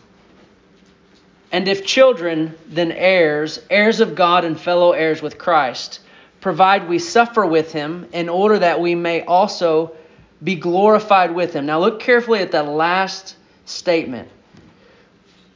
And 1.51 1.67
if 1.67 1.85
children, 1.85 2.55
then 2.67 2.91
heirs, 2.91 3.59
heirs 3.69 3.99
of 3.99 4.15
God 4.15 4.45
and 4.45 4.59
fellow 4.59 4.91
heirs 4.91 5.21
with 5.21 5.37
Christ, 5.37 5.99
provide 6.41 6.87
we 6.87 6.99
suffer 6.99 7.45
with 7.45 7.71
him 7.71 8.07
in 8.13 8.29
order 8.29 8.59
that 8.59 8.79
we 8.79 8.95
may 8.95 9.23
also 9.23 9.95
be 10.43 10.55
glorified 10.55 11.33
with 11.33 11.53
him. 11.53 11.65
Now 11.65 11.79
look 11.79 11.99
carefully 11.99 12.39
at 12.39 12.51
that 12.51 12.67
last 12.67 13.35
statement. 13.65 14.29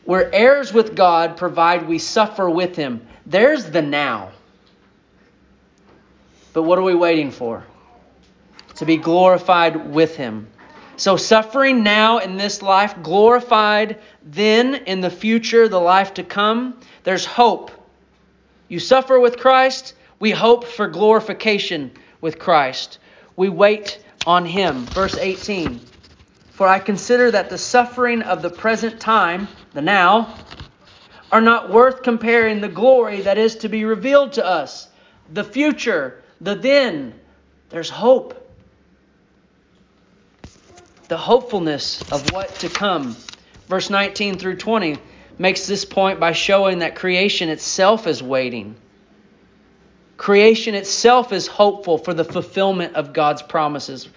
We're 0.06 0.30
heirs 0.34 0.74
with 0.74 0.96
God, 0.96 1.38
provide 1.38 1.88
we 1.88 2.00
suffer 2.00 2.50
with 2.50 2.76
him. 2.76 3.06
There's 3.26 3.66
the 3.66 3.82
now. 3.82 4.32
But 6.52 6.64
what 6.64 6.78
are 6.78 6.84
we 6.84 6.96
waiting 6.96 7.32
for? 7.32 7.64
To 8.76 8.86
be 8.86 8.98
glorified 8.98 9.92
with 9.92 10.16
him. 10.16 10.48
So, 10.96 11.18
suffering 11.18 11.84
now 11.84 12.20
in 12.20 12.38
this 12.38 12.62
life, 12.62 12.96
glorified 13.02 14.00
then 14.24 14.76
in 14.76 15.02
the 15.02 15.10
future, 15.10 15.68
the 15.68 15.80
life 15.80 16.14
to 16.16 16.24
come, 16.24 16.80
there's 17.04 17.26
hope. 17.26 17.72
You 18.68 18.80
suffer 18.80 19.20
with 19.20 19.40
Christ, 19.40 19.96
we 20.20 20.32
hope 20.32 20.66
for 20.66 20.88
glorification 20.88 21.92
with 22.22 22.38
Christ. 22.38 23.00
We 23.36 23.50
wait 23.50 24.04
on 24.28 24.46
him. 24.46 24.86
Verse 24.86 25.18
18 25.18 25.82
For 26.52 26.68
I 26.68 26.80
consider 26.80 27.32
that 27.32 27.50
the 27.50 27.58
suffering 27.58 28.22
of 28.22 28.42
the 28.42 28.50
present 28.50 29.00
time, 29.00 29.48
the 29.74 29.82
now, 29.82 30.36
are 31.32 31.42
not 31.42 31.72
worth 31.72 32.04
comparing 32.04 32.62
the 32.62 32.70
glory 32.70 33.22
that 33.22 33.40
is 33.40 33.56
to 33.58 33.68
be 33.68 33.84
revealed 33.84 34.34
to 34.34 34.46
us. 34.46 34.90
The 35.34 35.44
future, 35.44 36.22
the 36.40 36.54
then, 36.54 37.16
there's 37.70 37.90
hope. 37.90 38.43
The 41.08 41.18
hopefulness 41.18 42.02
of 42.12 42.32
what 42.34 42.54
to 42.56 42.70
come. 42.70 43.16
Verse 43.68 43.90
19 43.90 44.38
through 44.38 44.58
20 44.58 44.98
makes 45.38 45.66
this 45.66 45.86
point 45.86 46.20
by 46.20 46.32
showing 46.32 46.80
that 46.80 46.96
creation 46.96 47.50
itself 47.50 48.08
is 48.08 48.22
waiting. 48.22 48.76
Creation 50.18 50.76
itself 50.76 51.34
is 51.34 51.48
hopeful 51.48 51.98
for 51.98 52.14
the 52.14 52.24
fulfillment 52.24 52.96
of 52.96 53.14
God's 53.14 53.42
promises. 53.42 54.08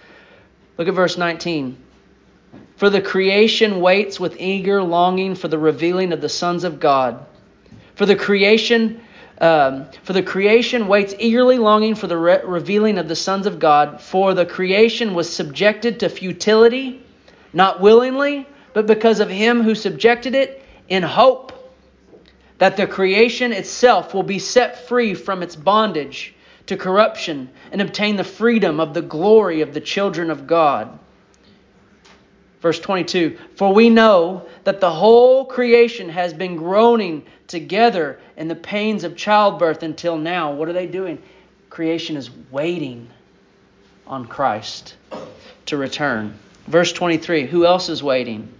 Look 0.77 0.87
at 0.87 0.93
verse 0.93 1.17
19. 1.17 1.77
For 2.77 2.89
the 2.89 3.01
creation 3.01 3.81
waits 3.81 4.19
with 4.19 4.39
eager 4.39 4.83
longing 4.83 5.35
for 5.35 5.47
the 5.47 5.57
revealing 5.57 6.13
of 6.13 6.21
the 6.21 6.29
sons 6.29 6.63
of 6.63 6.79
God. 6.79 7.25
For 7.95 8.05
the 8.05 8.15
creation, 8.15 9.01
um, 9.39 9.85
for 10.03 10.13
the 10.13 10.23
creation 10.23 10.87
waits 10.87 11.13
eagerly 11.19 11.57
longing 11.57 11.95
for 11.95 12.07
the 12.07 12.17
re- 12.17 12.41
revealing 12.43 12.97
of 12.97 13.07
the 13.07 13.15
sons 13.15 13.45
of 13.45 13.59
God. 13.59 14.01
For 14.01 14.33
the 14.33 14.45
creation 14.45 15.13
was 15.13 15.33
subjected 15.33 15.99
to 15.99 16.09
futility, 16.09 17.03
not 17.53 17.79
willingly, 17.79 18.47
but 18.73 18.87
because 18.87 19.19
of 19.19 19.29
him 19.29 19.61
who 19.61 19.75
subjected 19.75 20.35
it, 20.35 20.63
in 20.89 21.03
hope 21.03 21.53
that 22.57 22.77
the 22.77 22.87
creation 22.87 23.51
itself 23.51 24.13
will 24.13 24.23
be 24.23 24.39
set 24.39 24.87
free 24.87 25.13
from 25.13 25.43
its 25.43 25.55
bondage 25.55 26.33
to 26.65 26.77
corruption 26.77 27.49
and 27.71 27.81
obtain 27.81 28.15
the 28.15 28.23
freedom 28.23 28.79
of 28.79 28.93
the 28.93 29.01
glory 29.01 29.61
of 29.61 29.73
the 29.73 29.81
children 29.81 30.31
of 30.31 30.47
God. 30.47 30.97
Verse 32.61 32.79
22 32.79 33.37
For 33.55 33.73
we 33.73 33.89
know 33.89 34.47
that 34.63 34.79
the 34.79 34.91
whole 34.91 35.45
creation 35.45 36.09
has 36.09 36.33
been 36.33 36.55
groaning 36.55 37.23
together 37.47 38.19
in 38.35 38.47
the 38.47 38.55
pains 38.55 39.03
of 39.03 39.15
childbirth 39.15 39.83
until 39.83 40.17
now. 40.17 40.51
What 40.51 40.67
are 40.69 40.73
they 40.73 40.87
doing? 40.87 41.21
Creation 41.69 42.17
is 42.17 42.29
waiting 42.51 43.09
on 44.05 44.25
Christ 44.25 44.95
to 45.67 45.77
return. 45.77 46.37
Verse 46.67 46.91
23 46.91 47.45
Who 47.47 47.65
else 47.65 47.89
is 47.89 48.01
waiting? 48.01 48.51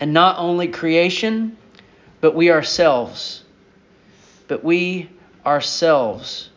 And 0.00 0.12
not 0.12 0.38
only 0.38 0.68
creation, 0.68 1.56
but 2.20 2.34
we 2.34 2.50
ourselves. 2.50 3.42
But 4.46 4.62
we 4.62 5.10
ourselves 5.44 6.50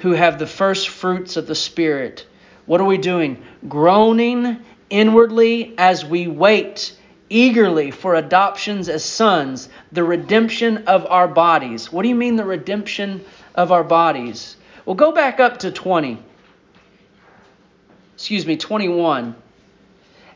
who 0.00 0.12
have 0.12 0.38
the 0.38 0.46
first 0.46 0.88
fruits 0.88 1.36
of 1.36 1.46
the 1.46 1.54
Spirit. 1.54 2.26
What 2.66 2.80
are 2.80 2.86
we 2.86 2.98
doing? 2.98 3.42
Groaning 3.68 4.58
inwardly 4.90 5.74
as 5.78 6.04
we 6.04 6.26
wait 6.26 6.94
eagerly 7.30 7.90
for 7.90 8.14
adoptions 8.14 8.88
as 8.88 9.04
sons, 9.04 9.68
the 9.92 10.04
redemption 10.04 10.84
of 10.86 11.06
our 11.06 11.28
bodies. 11.28 11.92
What 11.92 12.02
do 12.02 12.08
you 12.08 12.14
mean, 12.14 12.36
the 12.36 12.44
redemption 12.44 13.24
of 13.54 13.72
our 13.72 13.84
bodies? 13.84 14.56
Well, 14.84 14.94
go 14.94 15.12
back 15.12 15.40
up 15.40 15.58
to 15.58 15.70
20. 15.70 16.22
Excuse 18.14 18.46
me, 18.46 18.56
21. 18.56 19.34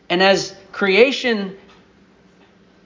And 0.08 0.22
as 0.22 0.54
creation 0.72 1.56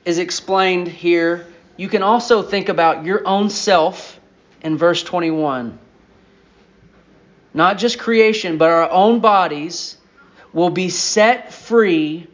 is 0.05 0.19
explained 0.19 0.89
here, 0.89 1.47
you 1.77 1.89
can 1.89 2.03
also 2.03 2.43
think 2.43 2.69
about 2.69 3.05
your 3.05 3.27
own 3.27 3.51
self 3.51 4.21
in 4.63 4.79
verse 4.79 5.03
21. 5.03 5.79
Not 7.53 7.79
just 7.79 7.99
creation, 7.99 8.59
but 8.59 8.71
our 8.71 8.91
own 8.91 9.21
bodies 9.21 9.97
will 10.57 10.71
be 10.71 10.89
set 10.89 11.53
free 11.53 12.27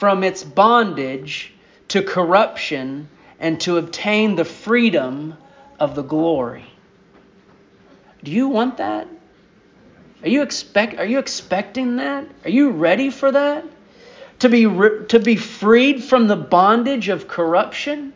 from 0.00 0.24
its 0.24 0.42
bondage 0.42 1.52
to 1.86 2.02
corruption 2.02 3.08
and 3.38 3.60
to 3.60 3.76
obtain 3.76 4.34
the 4.34 4.44
freedom 4.44 5.32
of 5.78 5.94
the 5.94 6.02
glory. 6.02 6.64
Do 8.24 8.32
you 8.32 8.48
want 8.48 8.78
that? 8.78 9.06
Are 10.24 10.28
you 10.28 10.42
expect 10.42 10.98
are 10.98 11.06
you 11.06 11.20
expecting 11.20 11.96
that? 11.98 12.26
Are 12.44 12.50
you 12.50 12.70
ready 12.70 13.10
for 13.10 13.30
that? 13.30 13.64
To 14.40 14.48
be 14.48 14.64
to 14.64 15.20
be 15.20 15.36
freed 15.36 16.02
from 16.02 16.26
the 16.26 16.34
bondage 16.34 17.08
of 17.08 17.28
corruption? 17.28 18.12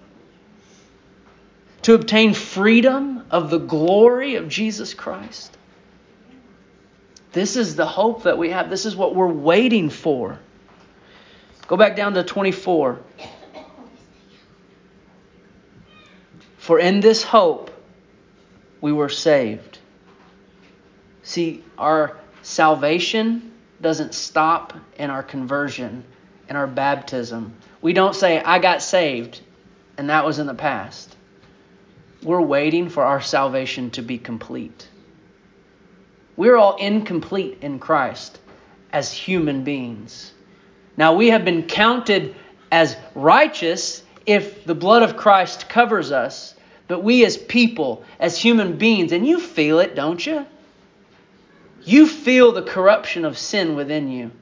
To 1.83 1.95
obtain 1.95 2.35
freedom 2.35 3.27
of 3.31 3.49
the 3.49 3.59
glory 3.59 4.35
of 4.35 4.49
Jesus 4.49 4.93
Christ? 4.93 5.57
This 7.33 7.57
is 7.57 7.77
the 7.77 7.87
hope 7.87 8.25
that 8.25 8.37
we 8.37 8.51
have. 8.51 8.69
This 8.69 8.85
is 8.85 8.95
what 8.95 9.15
we're 9.15 9.27
waiting 9.27 9.89
for. 9.89 10.39
Go 11.67 11.77
back 11.77 11.97
down 11.97 12.13
to 12.15 12.23
24. 12.23 13.01
For 16.59 16.79
in 16.79 17.01
this 17.01 17.23
hope 17.23 17.71
we 18.81 18.93
were 18.93 19.09
saved. 19.09 19.79
See, 21.23 21.65
our 21.79 22.19
salvation 22.43 23.53
doesn't 23.81 24.15
stop 24.15 24.75
in 24.97 25.11
our 25.11 25.23
conversion, 25.23 26.05
in 26.49 26.57
our 26.57 26.67
baptism. 26.67 27.55
We 27.81 27.95
don't 27.95 28.15
say, 28.15 28.41
I 28.41 28.59
got 28.59 28.83
saved, 28.83 29.41
and 29.97 30.11
that 30.11 30.25
was 30.25 30.39
in 30.39 30.47
the 30.47 30.55
past. 30.55 31.17
We're 32.23 32.41
waiting 32.41 32.89
for 32.89 33.03
our 33.03 33.21
salvation 33.21 33.91
to 33.93 34.03
be 34.03 34.19
complete. 34.19 34.89
We're 36.43 36.57
all 36.57 36.75
incomplete 36.75 37.59
in 37.61 37.79
Christ 37.79 38.37
as 38.93 39.13
human 39.13 39.63
beings. 39.63 40.33
Now, 40.97 41.15
we 41.15 41.29
have 41.31 41.45
been 41.45 41.69
counted 41.69 42.35
as 42.73 42.97
righteous 43.15 44.03
if 44.27 44.65
the 44.65 44.75
blood 44.75 45.05
of 45.05 45.17
Christ 45.17 45.69
covers 45.69 46.11
us, 46.11 46.57
but 46.89 47.05
we 47.05 47.25
as 47.25 47.37
people, 47.37 48.03
as 48.19 48.37
human 48.37 48.77
beings, 48.77 49.13
and 49.13 49.25
you 49.25 49.39
feel 49.39 49.79
it, 49.79 49.95
don't 49.95 50.27
you? 50.27 50.45
You 51.85 52.09
feel 52.09 52.51
the 52.51 52.63
corruption 52.63 53.25
of 53.25 53.39
sin 53.39 53.77
within 53.77 54.11
you. 54.11 54.33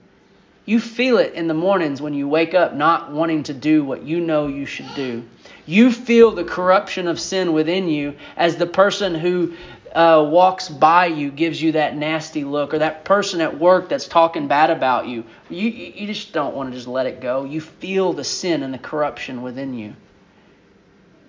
You 0.64 0.80
feel 0.80 1.18
it 1.18 1.34
in 1.34 1.48
the 1.48 1.54
mornings 1.54 2.00
when 2.00 2.14
you 2.14 2.26
wake 2.26 2.54
up 2.54 2.74
not 2.74 3.12
wanting 3.12 3.42
to 3.42 3.52
do 3.52 3.84
what 3.84 4.04
you 4.04 4.20
know 4.20 4.46
you 4.46 4.64
should 4.64 4.88
do. 4.94 5.22
You 5.66 5.92
feel 5.92 6.30
the 6.30 6.44
corruption 6.44 7.08
of 7.08 7.20
sin 7.20 7.52
within 7.52 7.88
you 7.88 8.14
as 8.38 8.56
the 8.56 8.66
person 8.66 9.14
who 9.14 9.54
uh, 9.94 10.24
walks 10.30 10.68
by 10.68 11.06
you 11.06 11.30
gives 11.30 11.60
you 11.60 11.72
that 11.72 11.96
nasty 11.96 12.44
look, 12.44 12.74
or 12.74 12.78
that 12.78 13.04
person 13.04 13.40
at 13.40 13.58
work 13.58 13.88
that's 13.88 14.06
talking 14.06 14.46
bad 14.46 14.70
about 14.70 15.08
you, 15.08 15.24
you, 15.48 15.68
you 15.68 16.06
just 16.06 16.32
don't 16.32 16.54
want 16.54 16.70
to 16.70 16.76
just 16.76 16.86
let 16.86 17.06
it 17.06 17.20
go. 17.20 17.44
You 17.44 17.60
feel 17.60 18.12
the 18.12 18.24
sin 18.24 18.62
and 18.62 18.72
the 18.72 18.78
corruption 18.78 19.42
within 19.42 19.74
you. 19.74 19.94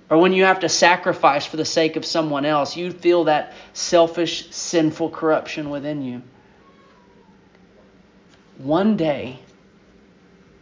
Or 0.10 0.17
when 0.17 0.34
you 0.34 0.43
have 0.43 0.60
to 0.60 0.69
sacrifice 0.69 1.45
for 1.45 1.58
the 1.58 1.65
sake 1.65 1.95
of 1.95 2.06
someone 2.06 2.45
else, 2.45 2.76
you 2.76 2.91
feel 2.91 3.24
that 3.24 3.54
selfish, 3.74 4.52
sinful 4.52 5.10
corruption 5.10 5.69
within 5.69 6.04
you. 6.04 6.21
One 8.58 8.97
day, 8.97 9.39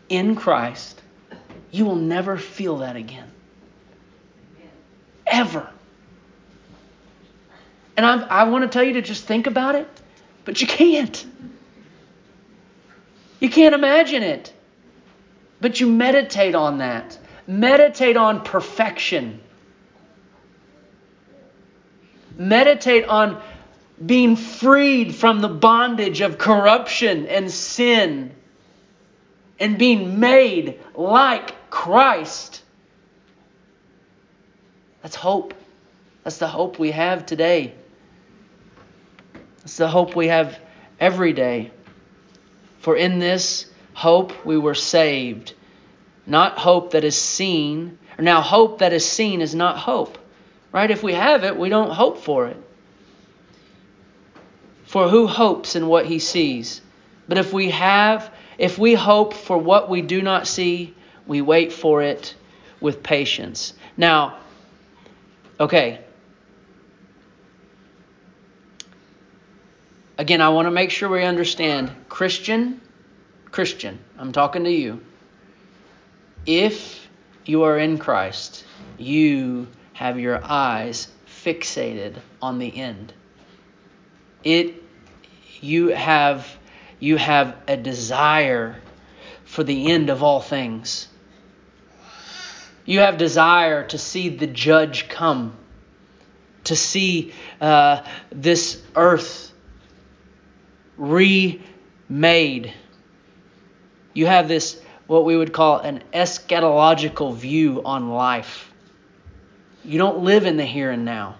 in 0.07 0.35
Christ, 0.35 1.01
you 1.71 1.85
will 1.85 1.95
never 1.95 2.37
feel 2.37 2.77
that 2.77 2.95
again. 2.95 3.29
Ever. 5.25 5.69
And 7.99 8.05
I'm, 8.05 8.25
i 8.29 8.45
want 8.45 8.63
to 8.63 8.69
tell 8.69 8.85
you 8.85 8.93
to 8.93 9.01
just 9.01 9.25
think 9.25 9.45
about 9.45 9.75
it, 9.75 9.85
but 10.45 10.61
you 10.61 10.67
can't. 10.67 11.25
You 13.41 13.49
can't 13.49 13.75
imagine 13.75 14.23
it. 14.23 14.53
But 15.59 15.81
you 15.81 15.87
meditate 15.87 16.55
on 16.55 16.77
that. 16.77 17.19
Meditate 17.45 18.15
on 18.15 18.45
perfection. 18.45 19.41
Meditate 22.37 23.03
on 23.03 23.41
being 24.05 24.37
freed 24.37 25.13
from 25.13 25.41
the 25.41 25.49
bondage 25.49 26.21
of 26.21 26.37
corruption 26.37 27.27
and 27.27 27.51
sin 27.51 28.33
and 29.59 29.77
being 29.77 30.21
made 30.21 30.79
like 30.95 31.69
Christ. 31.69 32.61
That's 35.01 35.17
hope. 35.17 35.53
That's 36.23 36.37
the 36.37 36.47
hope 36.47 36.79
we 36.79 36.91
have 36.91 37.25
today. 37.25 37.73
That's 39.69 39.77
the 39.77 39.87
hope 39.87 40.15
we 40.15 40.29
have 40.29 40.57
every 40.99 41.31
day. 41.31 41.69
For 42.79 42.95
in 42.95 43.19
this 43.19 43.67
hope 43.93 44.43
we 44.43 44.57
were 44.57 44.73
saved. 44.73 45.53
Not 46.25 46.57
hope 46.57 46.93
that 46.93 47.03
is 47.03 47.15
seen. 47.15 47.99
Or 48.17 48.23
now, 48.23 48.41
hope 48.41 48.79
that 48.79 48.93
is 48.93 49.05
seen 49.05 49.41
is 49.41 49.53
not 49.53 49.77
hope. 49.77 50.17
Right? 50.71 50.89
If 50.89 51.03
we 51.03 51.13
have 51.13 51.43
it, 51.43 51.55
we 51.55 51.69
don't 51.69 51.91
hope 51.91 52.17
for 52.17 52.47
it. 52.47 52.57
For 54.85 55.07
who 55.07 55.27
hopes 55.27 55.75
in 55.75 55.85
what 55.85 56.07
he 56.07 56.17
sees? 56.17 56.81
But 57.27 57.37
if 57.37 57.53
we 57.53 57.69
have, 57.69 58.33
if 58.57 58.79
we 58.79 58.95
hope 58.95 59.35
for 59.35 59.59
what 59.59 59.87
we 59.87 60.01
do 60.01 60.23
not 60.23 60.47
see, 60.47 60.95
we 61.27 61.41
wait 61.41 61.71
for 61.71 62.01
it 62.01 62.33
with 62.81 63.03
patience. 63.03 63.75
Now, 63.95 64.39
okay. 65.59 65.99
Again, 70.19 70.41
I 70.41 70.49
want 70.49 70.65
to 70.65 70.71
make 70.71 70.91
sure 70.91 71.07
we 71.07 71.23
understand 71.23 71.95
Christian, 72.09 72.81
Christian, 73.51 73.97
I'm 74.17 74.33
talking 74.33 74.65
to 74.65 74.69
you. 74.69 74.99
If 76.45 77.07
you 77.45 77.63
are 77.63 77.79
in 77.79 77.97
Christ, 77.97 78.65
you 78.97 79.67
have 79.93 80.19
your 80.19 80.43
eyes 80.43 81.07
fixated 81.25 82.17
on 82.41 82.59
the 82.59 82.77
end. 82.77 83.13
It 84.43 84.83
you 85.61 85.87
have 85.87 86.45
you 86.99 87.15
have 87.15 87.55
a 87.69 87.77
desire 87.77 88.75
for 89.45 89.63
the 89.63 89.89
end 89.89 90.09
of 90.09 90.21
all 90.21 90.41
things. 90.41 91.07
You 92.83 92.99
have 92.99 93.17
desire 93.17 93.87
to 93.87 93.97
see 93.97 94.27
the 94.27 94.47
judge 94.47 95.07
come, 95.07 95.55
to 96.65 96.75
see 96.75 97.31
uh, 97.61 98.01
this 98.31 98.83
earth 98.97 99.48
remade. 100.99 102.73
You 104.13 104.27
have 104.27 104.47
this, 104.47 104.79
what 105.07 105.25
we 105.25 105.35
would 105.35 105.53
call 105.53 105.79
an 105.79 106.03
eschatological 106.13 107.35
view 107.35 107.81
on 107.83 108.09
life. 108.09 108.71
You 109.83 109.97
don't 109.97 110.19
live 110.19 110.45
in 110.45 110.57
the 110.57 110.65
here 110.65 110.91
and 110.91 111.05
now, 111.05 111.37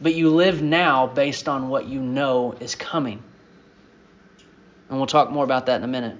but 0.00 0.14
you 0.14 0.30
live 0.30 0.62
now 0.62 1.06
based 1.06 1.48
on 1.48 1.68
what 1.68 1.86
you 1.86 2.00
know 2.00 2.54
is 2.58 2.74
coming. 2.74 3.22
And 4.88 4.98
we'll 4.98 5.06
talk 5.06 5.30
more 5.30 5.44
about 5.44 5.66
that 5.66 5.76
in 5.76 5.84
a 5.84 5.88
minute. 5.88 6.16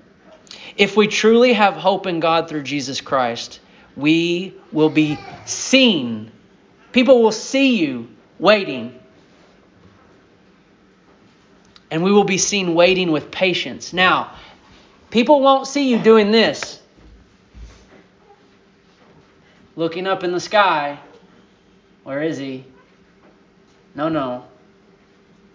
If 0.76 0.96
we 0.96 1.08
truly 1.08 1.54
have 1.54 1.74
hope 1.74 2.06
in 2.06 2.20
God 2.20 2.48
through 2.48 2.62
Jesus 2.62 3.00
Christ, 3.00 3.60
we 3.96 4.54
will 4.72 4.90
be 4.90 5.18
seen. 5.46 6.30
People 6.92 7.22
will 7.22 7.32
see 7.32 7.78
you 7.78 8.08
waiting. 8.38 8.98
And 11.92 12.02
we 12.02 12.10
will 12.10 12.24
be 12.24 12.38
seen 12.38 12.74
waiting 12.74 13.12
with 13.12 13.30
patience. 13.30 13.92
Now, 13.92 14.32
people 15.10 15.42
won't 15.42 15.66
see 15.66 15.90
you 15.90 15.98
doing 15.98 16.30
this 16.30 16.80
looking 19.76 20.06
up 20.06 20.24
in 20.24 20.32
the 20.32 20.40
sky. 20.40 20.98
Where 22.02 22.22
is 22.22 22.38
he? 22.38 22.64
No, 23.94 24.08
no. 24.08 24.44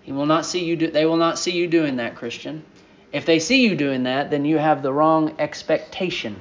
He 0.03 0.11
will 0.11 0.27
not 0.27 0.45
see 0.45 0.63
you 0.63 0.75
do, 0.75 0.91
they 0.91 1.07
will 1.07 1.17
not 1.17 1.39
see 1.39 1.51
you 1.51 1.67
doing 1.67 1.95
that, 1.95 2.15
Christian. 2.15 2.63
If 3.11 3.25
they 3.25 3.39
see 3.39 3.63
you 3.63 3.75
doing 3.75 4.03
that, 4.03 4.29
then 4.29 4.45
you 4.45 4.59
have 4.59 4.83
the 4.83 4.93
wrong 4.93 5.35
expectation. 5.39 6.35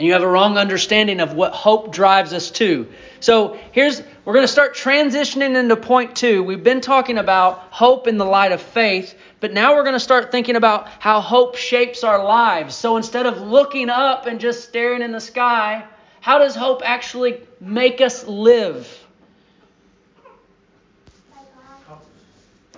And 0.00 0.06
you 0.06 0.14
have 0.14 0.22
a 0.22 0.26
wrong 0.26 0.56
understanding 0.56 1.20
of 1.20 1.34
what 1.34 1.52
hope 1.52 1.92
drives 1.92 2.32
us 2.32 2.50
to. 2.52 2.88
So 3.20 3.60
here's, 3.72 4.02
we're 4.24 4.32
going 4.32 4.46
to 4.46 4.50
start 4.50 4.74
transitioning 4.74 5.54
into 5.54 5.76
point 5.76 6.16
two. 6.16 6.42
We've 6.42 6.64
been 6.64 6.80
talking 6.80 7.18
about 7.18 7.58
hope 7.70 8.08
in 8.08 8.16
the 8.16 8.24
light 8.24 8.52
of 8.52 8.62
faith, 8.62 9.14
but 9.40 9.52
now 9.52 9.74
we're 9.74 9.82
going 9.82 9.94
to 9.96 10.00
start 10.00 10.32
thinking 10.32 10.56
about 10.56 10.88
how 10.88 11.20
hope 11.20 11.56
shapes 11.56 12.02
our 12.02 12.24
lives. 12.24 12.74
So 12.74 12.96
instead 12.96 13.26
of 13.26 13.42
looking 13.42 13.90
up 13.90 14.24
and 14.24 14.40
just 14.40 14.66
staring 14.66 15.02
in 15.02 15.12
the 15.12 15.20
sky, 15.20 15.84
how 16.22 16.38
does 16.38 16.56
hope 16.56 16.80
actually 16.82 17.42
make 17.60 18.00
us 18.00 18.26
live? 18.26 18.88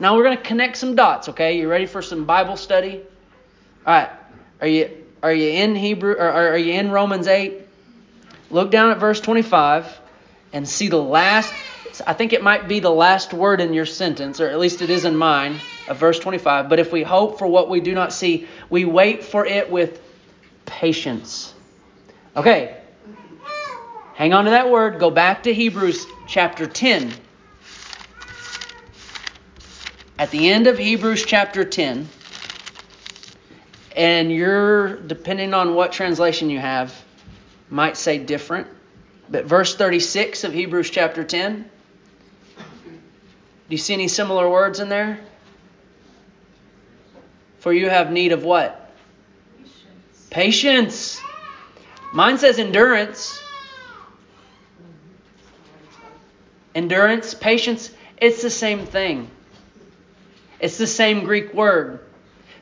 Now 0.01 0.17
we're 0.17 0.25
going 0.25 0.39
to 0.39 0.43
connect 0.43 0.77
some 0.77 0.97
dots, 0.97 1.29
okay? 1.29 1.57
You 1.57 1.69
ready 1.69 1.87
for 1.87 2.03
some 2.03 2.25
Bible 2.25 2.57
study? 2.57 3.01
All 3.87 3.95
right. 3.95 4.11
Are 4.61 4.67
you 4.67 5.02
are 5.23 5.33
you 5.33 5.51
in 5.51 5.77
Hebrew 5.77 6.13
or 6.13 6.29
are 6.31 6.59
you 6.59 6.73
in 6.73 6.91
Romans 6.91 7.27
8? 7.27 7.55
Look 8.51 8.71
down 8.71 8.91
at 8.91 8.99
verse 8.99 9.21
25 9.21 10.01
and 10.53 10.69
see 10.69 10.89
the 10.89 11.03
last 11.03 11.55
I 12.07 12.15
think 12.15 12.33
it 12.33 12.43
might 12.43 12.69
be 12.69 12.81
the 12.81 12.91
last 12.91 13.35
word 13.35 13.61
in 13.61 13.75
your 13.75 13.87
sentence 13.87 14.41
or 14.41 14.49
at 14.49 14.59
least 14.59 14.81
it 14.83 14.91
is 14.91 15.05
in 15.05 15.17
mine 15.17 15.61
of 15.87 15.99
verse 15.99 16.19
25. 16.19 16.69
But 16.69 16.79
if 16.79 16.91
we 16.93 17.03
hope 17.03 17.39
for 17.39 17.47
what 17.47 17.69
we 17.69 17.81
do 17.81 17.95
not 17.95 18.13
see, 18.13 18.47
we 18.71 18.85
wait 18.85 19.25
for 19.25 19.45
it 19.45 19.71
with 19.71 20.01
patience. 20.65 21.53
Okay. 22.35 22.79
Hang 24.15 24.33
on 24.33 24.45
to 24.45 24.51
that 24.53 24.71
word. 24.71 24.99
Go 24.99 25.11
back 25.11 25.43
to 25.45 25.53
Hebrews 25.53 26.07
chapter 26.27 26.67
10 26.67 27.13
at 30.19 30.31
the 30.31 30.51
end 30.51 30.69
of 30.69 30.79
Hebrews 30.79 31.25
chapter 31.25 31.65
10, 31.65 32.09
and 33.97 34.33
you're, 34.33 34.97
depending 34.97 35.55
on 35.55 35.75
what 35.75 35.93
translation 35.93 36.51
you 36.51 36.59
have, 36.59 36.95
might 37.71 37.97
say 37.97 38.19
different. 38.19 38.69
But 39.29 39.47
verse 39.47 39.75
36 39.77 40.45
of 40.45 40.53
Hebrews 40.53 40.91
chapter 40.91 41.25
10, 41.25 41.63
do 42.57 42.65
you 43.69 43.79
see 43.79 43.95
any 43.95 44.09
similar 44.09 44.49
words 44.49 44.81
in 44.81 44.89
there? 44.89 45.21
For 47.61 47.73
you 47.73 47.89
have 47.89 48.11
need 48.11 48.33
of 48.33 48.45
what? 48.45 48.93
Patience. 50.31 51.21
Patience. 51.21 51.21
Mine 52.13 52.39
says 52.39 52.59
endurance. 52.59 53.41
Endurance, 56.75 57.35
patience, 57.35 57.91
it's 58.21 58.43
the 58.43 58.51
same 58.51 58.87
thing. 58.87 59.31
It's 60.59 60.79
the 60.79 60.87
same 60.87 61.25
Greek 61.25 61.53
word. 61.55 62.01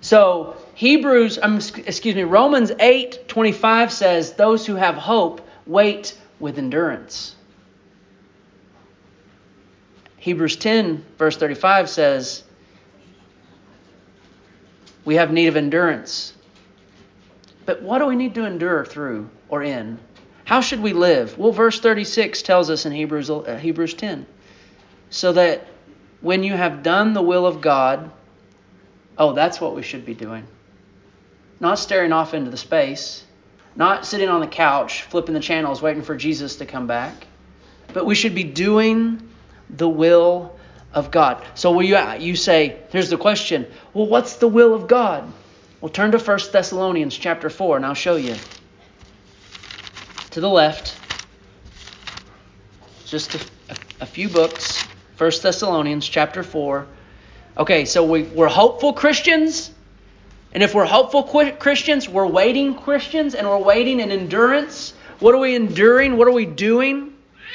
So 0.00 0.56
Hebrews, 0.74 1.38
um, 1.42 1.56
excuse 1.56 2.14
me, 2.14 2.22
Romans 2.22 2.72
8 2.78 3.28
25 3.28 3.92
says, 3.92 4.32
Those 4.32 4.66
who 4.66 4.74
have 4.76 4.94
hope 4.94 5.46
wait 5.66 6.16
with 6.38 6.58
endurance. 6.58 7.36
Hebrews 10.16 10.56
10, 10.56 11.04
verse 11.18 11.36
35 11.36 11.88
says, 11.88 12.44
We 15.04 15.16
have 15.16 15.32
need 15.32 15.46
of 15.48 15.56
endurance. 15.56 16.34
But 17.66 17.82
what 17.82 17.98
do 17.98 18.06
we 18.06 18.16
need 18.16 18.34
to 18.34 18.44
endure 18.44 18.84
through 18.84 19.30
or 19.48 19.62
in? 19.62 19.98
How 20.44 20.60
should 20.60 20.80
we 20.80 20.92
live? 20.92 21.38
Well, 21.38 21.52
verse 21.52 21.78
36 21.78 22.42
tells 22.42 22.70
us 22.70 22.84
in 22.84 22.92
Hebrews, 22.92 23.30
uh, 23.30 23.58
Hebrews 23.60 23.94
10 23.94 24.26
so 25.10 25.32
that 25.32 25.66
when 26.20 26.42
you 26.42 26.54
have 26.54 26.82
done 26.82 27.12
the 27.12 27.22
will 27.22 27.46
of 27.46 27.60
God, 27.60 28.10
oh, 29.20 29.34
that's 29.34 29.60
what 29.60 29.76
we 29.76 29.82
should 29.82 30.04
be 30.04 30.14
doing. 30.14 30.44
Not 31.60 31.78
staring 31.78 32.10
off 32.10 32.32
into 32.32 32.50
the 32.50 32.56
space, 32.56 33.22
not 33.76 34.06
sitting 34.06 34.30
on 34.30 34.40
the 34.40 34.46
couch, 34.46 35.02
flipping 35.02 35.34
the 35.34 35.40
channels, 35.40 35.82
waiting 35.82 36.02
for 36.02 36.16
Jesus 36.16 36.56
to 36.56 36.66
come 36.66 36.86
back, 36.86 37.26
but 37.92 38.06
we 38.06 38.14
should 38.14 38.34
be 38.34 38.44
doing 38.44 39.28
the 39.68 39.88
will 39.88 40.58
of 40.94 41.10
God. 41.10 41.44
So 41.54 41.70
will 41.70 41.82
you, 41.82 41.98
you 42.18 42.34
say, 42.34 42.78
here's 42.88 43.10
the 43.10 43.18
question, 43.18 43.66
well, 43.92 44.06
what's 44.06 44.36
the 44.36 44.48
will 44.48 44.74
of 44.74 44.88
God? 44.88 45.30
Well, 45.80 45.90
turn 45.90 46.12
to 46.12 46.18
1 46.18 46.38
Thessalonians 46.50 47.16
chapter 47.16 47.50
4, 47.50 47.76
and 47.76 47.86
I'll 47.86 47.94
show 47.94 48.16
you. 48.16 48.36
To 50.30 50.40
the 50.40 50.48
left, 50.48 50.96
just 53.04 53.34
a, 53.34 53.40
a 54.00 54.06
few 54.06 54.28
books. 54.28 54.82
1 55.18 55.30
Thessalonians 55.42 56.06
chapter 56.08 56.42
4. 56.42 56.86
Okay, 57.56 57.84
so 57.84 58.04
we, 58.04 58.22
we're 58.22 58.48
hopeful 58.48 58.92
Christians. 58.92 59.70
And 60.52 60.62
if 60.62 60.74
we're 60.74 60.84
hopeful 60.84 61.22
Christians, 61.22 62.08
we're 62.08 62.26
waiting 62.26 62.74
Christians, 62.74 63.34
and 63.34 63.48
we're 63.48 63.58
waiting 63.58 64.00
in 64.00 64.10
endurance. 64.10 64.94
What 65.20 65.34
are 65.34 65.38
we 65.38 65.54
enduring? 65.54 66.16
What 66.16 66.26
are 66.26 66.32
we 66.32 66.46
doing 66.46 67.14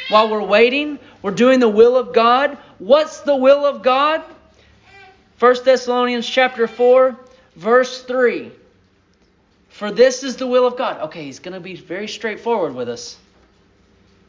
while 0.10 0.30
we're 0.30 0.44
waiting? 0.44 1.00
We're 1.22 1.32
doing 1.32 1.60
the 1.60 1.70
will 1.70 1.98
of 1.98 2.14
God. 2.14 2.58
What's 2.80 3.22
the 3.22 3.36
will 3.36 3.66
of 3.66 3.82
God? 3.82 4.24
1 5.40 5.56
Thessalonians 5.66 6.28
chapter 6.28 6.68
4, 6.68 7.18
verse 7.56 8.04
3. 8.04 8.52
For 9.70 9.92
this 9.92 10.24
is 10.24 10.38
the 10.38 10.48
will 10.48 10.66
of 10.66 10.78
God. 10.78 11.02
Okay, 11.02 11.26
he's 11.26 11.40
going 11.40 11.54
to 11.54 11.60
be 11.60 11.76
very 11.76 12.08
straightforward 12.08 12.74
with 12.74 12.88
us. 12.88 13.18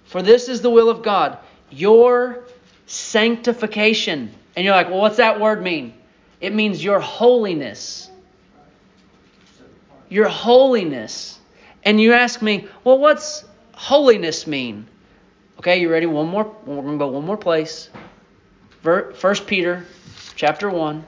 For 0.07 0.23
this 0.23 0.49
is 0.49 0.61
the 0.61 0.71
will 0.71 0.89
of 0.89 1.03
God, 1.03 1.39
your 1.71 2.45
sanctification. 2.87 4.33
And 4.57 4.65
you're 4.65 4.75
like, 4.75 4.89
well, 4.89 5.01
what's 5.01 5.19
that 5.19 5.41
word 5.41 5.63
mean? 5.63 5.93
It 6.41 6.55
means 6.55 6.83
your 6.83 7.01
holiness. 7.01 8.11
your 10.09 10.29
holiness. 10.29 11.39
And 11.85 12.01
you 12.01 12.13
ask 12.13 12.43
me, 12.43 12.69
well, 12.85 12.99
what's 12.99 13.45
holiness 13.73 14.47
mean? 14.47 14.87
Okay, 15.59 15.81
you 15.81 15.91
ready? 15.91 16.07
One 16.07 16.29
more. 16.29 16.45
We're 16.65 16.83
going 16.83 16.93
to 16.93 16.99
go 16.99 17.09
one 17.09 17.25
more 17.25 17.37
place. 17.37 17.91
First 18.83 19.47
Peter 19.47 19.85
chapter 20.37 20.71
1. 20.71 21.05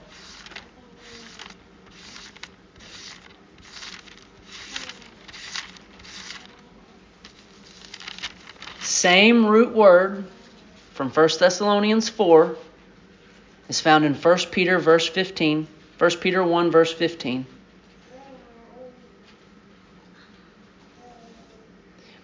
Same 8.81 9.45
root 9.45 9.73
word 9.73 10.25
from 10.99 11.09
1 11.09 11.29
Thessalonians 11.39 12.09
4 12.09 12.57
is 13.69 13.79
found 13.79 14.03
in 14.03 14.13
1 14.13 14.37
Peter 14.51 14.79
verse 14.79 15.07
15. 15.07 15.65
1 15.97 16.11
Peter 16.17 16.43
1 16.43 16.71
verse 16.71 16.91
15. 16.91 17.45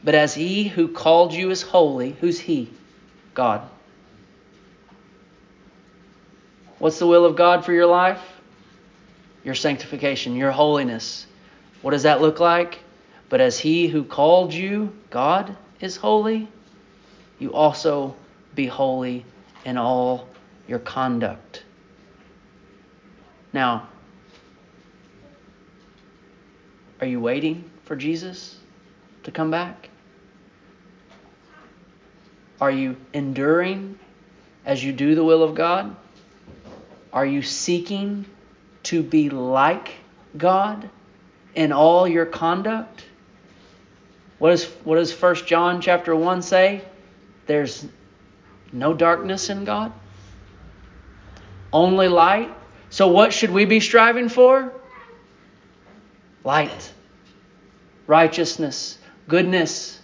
But 0.04 0.14
as 0.14 0.34
he 0.34 0.66
who 0.66 0.90
called 0.90 1.32
you 1.32 1.52
is 1.52 1.62
holy, 1.62 2.18
who's 2.20 2.38
he? 2.38 2.70
God. 3.34 3.62
What's 6.78 7.00
the 7.00 7.08
will 7.08 7.24
of 7.24 7.38
God 7.38 7.64
for 7.64 7.72
your 7.72 7.88
life? 7.88 8.22
Your 9.46 9.56
sanctification, 9.56 10.36
your 10.36 10.52
holiness. 10.52 11.26
What 11.82 11.92
does 11.92 12.04
that 12.04 12.20
look 12.20 12.42
like? 12.42 12.80
But 13.30 13.40
as 13.40 13.58
he 13.58 13.88
who 13.88 14.04
called 14.04 14.54
you, 14.54 14.94
God, 15.12 15.56
is 15.80 15.96
holy, 15.96 16.50
you 17.40 17.54
also 17.54 18.18
be 18.56 18.68
holy 18.68 19.26
in 19.66 19.78
all 19.78 20.28
your 20.68 20.80
conduct. 20.80 21.64
Now, 23.54 23.88
are 27.00 27.08
you 27.08 27.20
waiting 27.20 27.70
for 27.84 27.96
Jesus 27.96 28.58
to 29.24 29.32
come 29.32 29.52
back? 29.52 29.90
Are 32.60 32.72
you 32.72 32.96
enduring 33.14 34.00
as 34.66 34.84
you 34.84 34.94
do 34.94 35.16
the 35.16 35.24
will 35.24 35.44
of 35.44 35.56
God? 35.56 35.96
Are 37.12 37.26
you 37.26 37.42
seeking 37.42 38.26
to 38.84 39.04
be 39.04 39.30
like 39.30 39.94
God 40.38 40.90
in 41.54 41.72
all 41.72 42.08
your 42.08 42.26
conduct? 42.26 43.06
What, 44.38 44.54
is, 44.54 44.66
what 44.84 44.96
does 44.96 45.14
1 45.20 45.36
John 45.46 45.82
chapter 45.82 46.16
1 46.16 46.42
say? 46.42 46.84
There's 47.46 47.86
no 48.76 48.94
darkness 48.94 49.50
in 49.50 49.64
God, 49.64 49.92
only 51.72 52.08
light. 52.08 52.54
So, 52.90 53.08
what 53.08 53.34
should 53.34 53.52
we 53.52 53.66
be 53.66 53.80
striving 53.80 54.30
for? 54.30 54.72
Light, 56.44 56.94
righteousness, 58.08 58.98
goodness. 59.28 60.00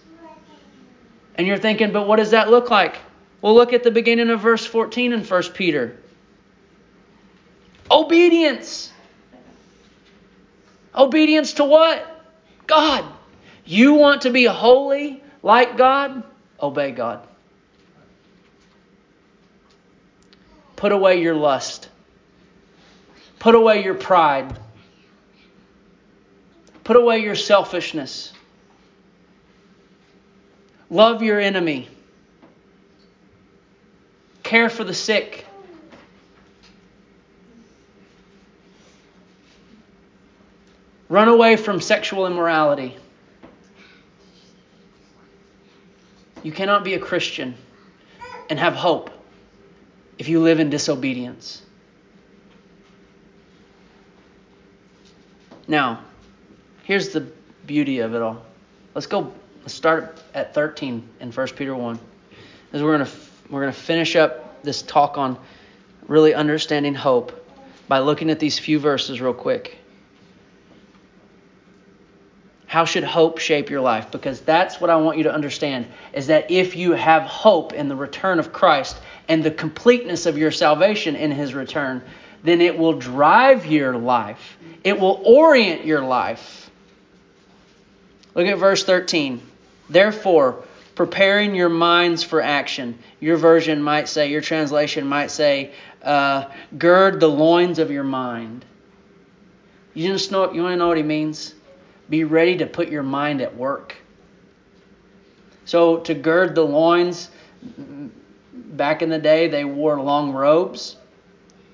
And 1.34 1.46
you're 1.46 1.58
thinking, 1.58 1.92
but 1.92 2.06
what 2.06 2.16
does 2.16 2.32
that 2.32 2.50
look 2.50 2.70
like? 2.70 2.96
Well, 3.40 3.54
look 3.54 3.72
at 3.72 3.82
the 3.82 3.90
beginning 3.90 4.30
of 4.30 4.40
verse 4.40 4.64
14 4.66 5.12
in 5.12 5.24
1 5.24 5.42
Peter. 5.54 5.96
Obedience. 7.90 8.92
Obedience 10.94 11.54
to 11.54 11.64
what? 11.64 12.24
God. 12.66 13.04
You 13.64 13.94
want 13.94 14.22
to 14.22 14.30
be 14.30 14.44
holy 14.44 15.22
like 15.42 15.76
God? 15.76 16.22
Obey 16.60 16.92
God. 16.92 17.26
Put 20.82 20.90
away 20.90 21.22
your 21.22 21.36
lust. 21.36 21.88
Put 23.38 23.54
away 23.54 23.84
your 23.84 23.94
pride. 23.94 24.58
Put 26.82 26.96
away 26.96 27.20
your 27.20 27.36
selfishness. 27.36 28.32
Love 30.90 31.22
your 31.22 31.38
enemy. 31.38 31.88
Care 34.42 34.68
for 34.68 34.82
the 34.82 34.92
sick. 34.92 35.46
Run 41.08 41.28
away 41.28 41.54
from 41.54 41.80
sexual 41.80 42.26
immorality. 42.26 42.96
You 46.42 46.50
cannot 46.50 46.82
be 46.82 46.94
a 46.94 46.98
Christian 46.98 47.54
and 48.50 48.58
have 48.58 48.74
hope 48.74 49.21
if 50.22 50.28
you 50.28 50.38
live 50.38 50.60
in 50.60 50.70
disobedience. 50.70 51.62
Now, 55.66 56.04
here's 56.84 57.08
the 57.08 57.26
beauty 57.66 57.98
of 57.98 58.14
it 58.14 58.22
all. 58.22 58.40
Let's 58.94 59.08
go. 59.08 59.32
Let's 59.62 59.74
start 59.74 60.22
at 60.32 60.54
13 60.54 61.08
in 61.18 61.32
1 61.32 61.48
Peter 61.56 61.74
1. 61.74 61.98
As 62.72 62.84
we're 62.84 62.98
to 62.98 63.10
we're 63.50 63.66
to 63.66 63.72
finish 63.72 64.14
up 64.14 64.62
this 64.62 64.82
talk 64.82 65.18
on 65.18 65.36
really 66.06 66.34
understanding 66.34 66.94
hope 66.94 67.44
by 67.88 67.98
looking 67.98 68.30
at 68.30 68.38
these 68.38 68.60
few 68.60 68.78
verses 68.78 69.20
real 69.20 69.34
quick. 69.34 69.76
How 72.66 72.84
should 72.84 73.02
hope 73.02 73.38
shape 73.38 73.70
your 73.70 73.80
life? 73.80 74.12
Because 74.12 74.40
that's 74.40 74.80
what 74.80 74.88
I 74.88 74.94
want 74.94 75.18
you 75.18 75.24
to 75.24 75.34
understand 75.34 75.88
is 76.12 76.28
that 76.28 76.48
if 76.48 76.76
you 76.76 76.92
have 76.92 77.24
hope 77.24 77.72
in 77.72 77.88
the 77.88 77.96
return 77.96 78.38
of 78.38 78.52
Christ 78.52 78.98
and 79.28 79.42
the 79.42 79.50
completeness 79.50 80.26
of 80.26 80.36
your 80.36 80.50
salvation 80.50 81.16
in 81.16 81.30
his 81.30 81.54
return, 81.54 82.02
then 82.42 82.60
it 82.60 82.76
will 82.76 82.94
drive 82.94 83.66
your 83.66 83.96
life. 83.96 84.58
It 84.84 84.98
will 84.98 85.20
orient 85.24 85.84
your 85.84 86.02
life. 86.02 86.70
Look 88.34 88.46
at 88.46 88.58
verse 88.58 88.84
13. 88.84 89.40
Therefore, 89.88 90.64
preparing 90.94 91.54
your 91.54 91.68
minds 91.68 92.22
for 92.22 92.40
action. 92.40 92.98
Your 93.20 93.36
version 93.36 93.82
might 93.82 94.08
say, 94.08 94.30
your 94.30 94.40
translation 94.40 95.06
might 95.06 95.30
say, 95.30 95.72
uh, 96.02 96.46
gird 96.76 97.20
the 97.20 97.28
loins 97.28 97.78
of 97.78 97.90
your 97.90 98.04
mind. 98.04 98.64
You 99.94 100.08
just 100.08 100.32
know 100.32 100.52
you 100.52 100.62
want 100.62 100.72
to 100.72 100.76
know 100.76 100.88
what 100.88 100.96
he 100.96 101.02
means? 101.02 101.54
Be 102.08 102.24
ready 102.24 102.58
to 102.58 102.66
put 102.66 102.88
your 102.88 103.02
mind 103.02 103.40
at 103.40 103.56
work. 103.56 103.94
So, 105.64 105.98
to 105.98 106.14
gird 106.14 106.54
the 106.54 106.62
loins, 106.62 107.30
back 108.52 109.02
in 109.02 109.08
the 109.08 109.18
day, 109.18 109.48
they 109.48 109.64
wore 109.64 110.00
long 110.00 110.32
robes. 110.32 110.96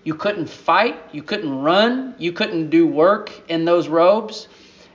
You 0.05 0.15
couldn't 0.15 0.49
fight, 0.49 0.97
you 1.13 1.23
couldn't 1.23 1.63
run, 1.63 2.15
you 2.19 2.33
couldn't 2.33 2.71
do 2.71 2.87
work 2.87 3.31
in 3.49 3.65
those 3.65 3.89
robes. 3.89 4.49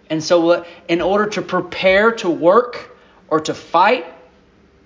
And 0.10 0.24
so, 0.24 0.66
in 0.88 1.02
order 1.02 1.28
to 1.32 1.42
prepare 1.42 2.12
to 2.14 2.30
work 2.30 2.96
or 3.28 3.40
to 3.42 3.54
fight, 3.54 4.06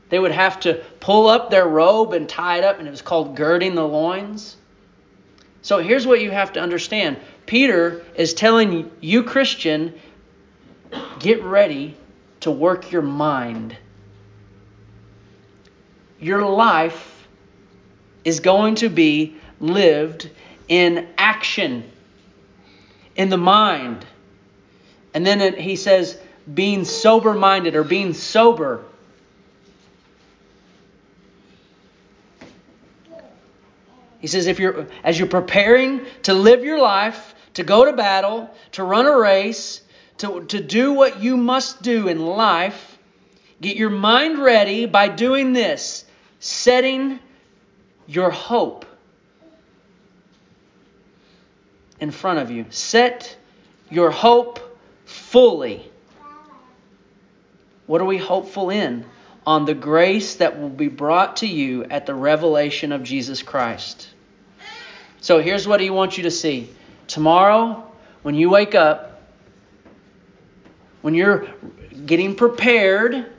they 0.10 0.20
would 0.20 0.32
have 0.32 0.60
to 0.62 0.84
pull 1.00 1.28
up 1.28 1.50
their 1.50 1.68
robe 1.68 2.14
and 2.14 2.28
tie 2.28 2.58
it 2.58 2.64
up, 2.64 2.80
and 2.80 2.88
it 2.88 2.92
was 2.92 3.02
called 3.02 3.36
girding 3.36 3.76
the 3.76 3.88
loins. 3.88 4.58
So, 5.62 5.80
here's 5.80 6.08
what 6.08 6.22
you 6.22 6.32
have 6.32 6.54
to 6.54 6.60
understand 6.60 7.18
Peter 7.46 8.04
is 8.16 8.34
telling 8.34 8.92
you, 9.02 9.24
Christian, 9.24 9.94
get 11.20 11.44
ready 11.44 11.96
to 12.42 12.52
work 12.52 12.92
your 12.92 13.02
mind. 13.02 13.78
Your 16.20 16.48
life 16.48 17.28
is 18.24 18.40
going 18.40 18.76
to 18.76 18.90
be 18.90 19.36
lived 19.60 20.30
in 20.68 21.08
action, 21.18 21.90
in 23.16 23.30
the 23.30 23.38
mind. 23.38 24.06
And 25.14 25.26
then 25.26 25.42
it, 25.42 25.58
he 25.58 25.76
says, 25.76 26.20
being 26.52 26.86
sober 26.86 27.34
minded 27.34 27.76
or 27.76 27.84
being 27.84 28.14
sober. 28.14 28.84
He 34.20 34.28
says, 34.28 34.48
if 34.48 34.60
you're 34.60 34.88
as 35.04 35.18
you're 35.20 35.28
preparing 35.28 36.02
to 36.24 36.34
live 36.34 36.64
your 36.64 36.80
life, 36.80 37.36
to 37.54 37.64
go 37.64 37.86
to 37.86 37.94
battle, 37.94 38.50
to 38.74 38.84
run 38.84 39.06
a 39.06 39.16
race, 39.16 39.82
to, 40.18 40.44
to 40.46 40.60
do 40.60 40.94
what 40.94 41.22
you 41.22 41.38
must 41.38 41.82
do 41.82 42.08
in 42.08 42.26
life, 42.26 42.98
get 43.62 43.78
your 43.78 43.92
mind 43.92 44.40
ready 44.40 44.86
by 44.86 45.08
doing 45.08 45.54
this 45.54 46.06
setting 46.40 47.20
your 48.08 48.30
hope 48.30 48.86
in 52.00 52.12
front 52.12 52.40
of 52.40 52.52
you. 52.52 52.66
Set 52.70 53.38
your 53.90 54.12
hope 54.12 54.60
fully. 55.06 55.90
What 57.86 58.02
are 58.02 58.06
we 58.06 58.18
hopeful 58.18 58.70
in? 58.70 59.06
On 59.46 59.66
the 59.66 59.74
grace 59.74 60.36
that 60.36 60.60
will 60.60 60.70
be 60.70 60.90
brought 60.90 61.38
to 61.38 61.48
you 61.48 61.86
at 61.86 62.06
the 62.06 62.14
revelation 62.14 62.92
of 62.92 63.04
Jesus 63.04 63.42
Christ. 63.42 64.10
So 65.22 65.40
here's 65.40 65.68
what 65.68 65.80
he 65.80 65.90
wants 65.90 66.18
you 66.18 66.24
to 66.24 66.32
see. 66.32 66.70
Tomorrow, 67.08 67.90
when 68.24 68.36
you 68.36 68.50
wake 68.50 68.76
up, 68.76 69.22
when 71.02 71.14
you're 71.14 71.48
getting 72.06 72.36
prepared 72.36 73.32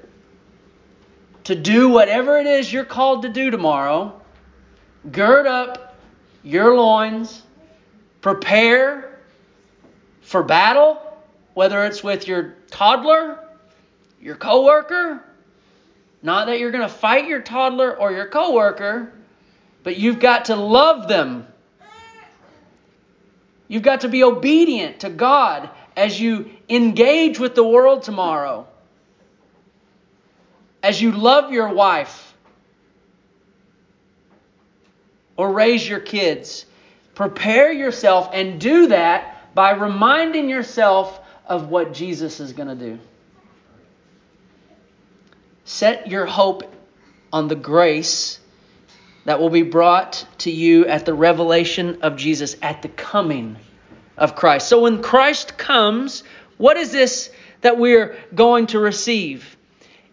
to 1.49 1.55
do 1.55 1.89
whatever 1.89 2.39
it 2.39 2.47
is 2.47 2.71
you're 2.71 2.85
called 2.85 3.23
to 3.23 3.29
do 3.31 3.51
tomorrow, 3.51 4.21
gird 5.11 5.47
up 5.47 5.97
your 6.45 6.77
loins, 6.77 7.43
prepare 8.21 9.19
for 10.21 10.43
battle 10.43 11.01
whether 11.55 11.87
it's 11.87 12.05
with 12.05 12.29
your 12.29 12.55
toddler, 12.71 13.43
your 14.21 14.37
coworker, 14.37 15.25
not 16.23 16.49
that 16.49 16.59
you're 16.59 16.71
going 16.71 16.87
to 16.87 16.95
fight 16.95 17.27
your 17.27 17.41
toddler 17.41 17.97
or 17.97 18.13
your 18.13 18.27
coworker, 18.27 19.11
but 19.85 19.97
you've 19.97 20.21
got 20.21 20.45
to 20.45 20.55
love 20.55 21.09
them. 21.09 21.47
You've 23.69 23.83
got 23.83 24.03
to 24.03 24.09
be 24.11 24.23
obedient 24.23 25.01
to 25.01 25.09
God 25.09 25.71
as 25.97 26.21
you 26.21 26.51
engage 26.69 27.39
with 27.39 27.55
the 27.55 27.65
world 27.65 28.03
tomorrow. 28.03 28.69
As 30.83 31.01
you 31.01 31.13
love 31.13 31.53
your 31.53 31.73
wife 31.73 32.35
or 35.37 35.53
raise 35.53 35.89
your 35.89 36.01
kids, 36.01 36.67
prepare 37.15 37.73
yourself 37.73 38.31
and 38.33 38.61
do 38.61 38.89
that 38.89 39.55
by 39.55 39.73
reminding 39.73 40.49
yourself 40.49 41.21
of 41.47 41.69
what 41.69 41.93
Jesus 41.93 42.41
is 42.41 42.53
going 42.53 42.69
to 42.69 42.75
do. 42.75 42.99
Set 45.65 46.07
your 46.07 46.27
hope 46.27 46.63
on 47.33 47.49
the 47.49 47.55
grace 47.55 48.39
that 49.25 49.39
will 49.41 49.51
be 49.51 49.63
brought 49.63 50.25
to 50.39 50.51
you 50.51 50.87
at 50.87 51.05
the 51.05 51.13
revelation 51.13 51.99
of 52.01 52.17
Jesus, 52.17 52.57
at 52.63 52.81
the 52.81 52.89
coming 52.89 53.59
of 54.17 54.35
Christ. 54.35 54.69
So 54.69 54.81
when 54.81 55.03
Christ 55.03 55.59
comes, 55.59 56.25
what 56.57 56.79
is 56.79 56.93
this 56.93 57.31
that 57.61 57.77
we're 57.77 58.17
going 58.35 58.69
to 58.69 58.79
receive? 58.79 59.58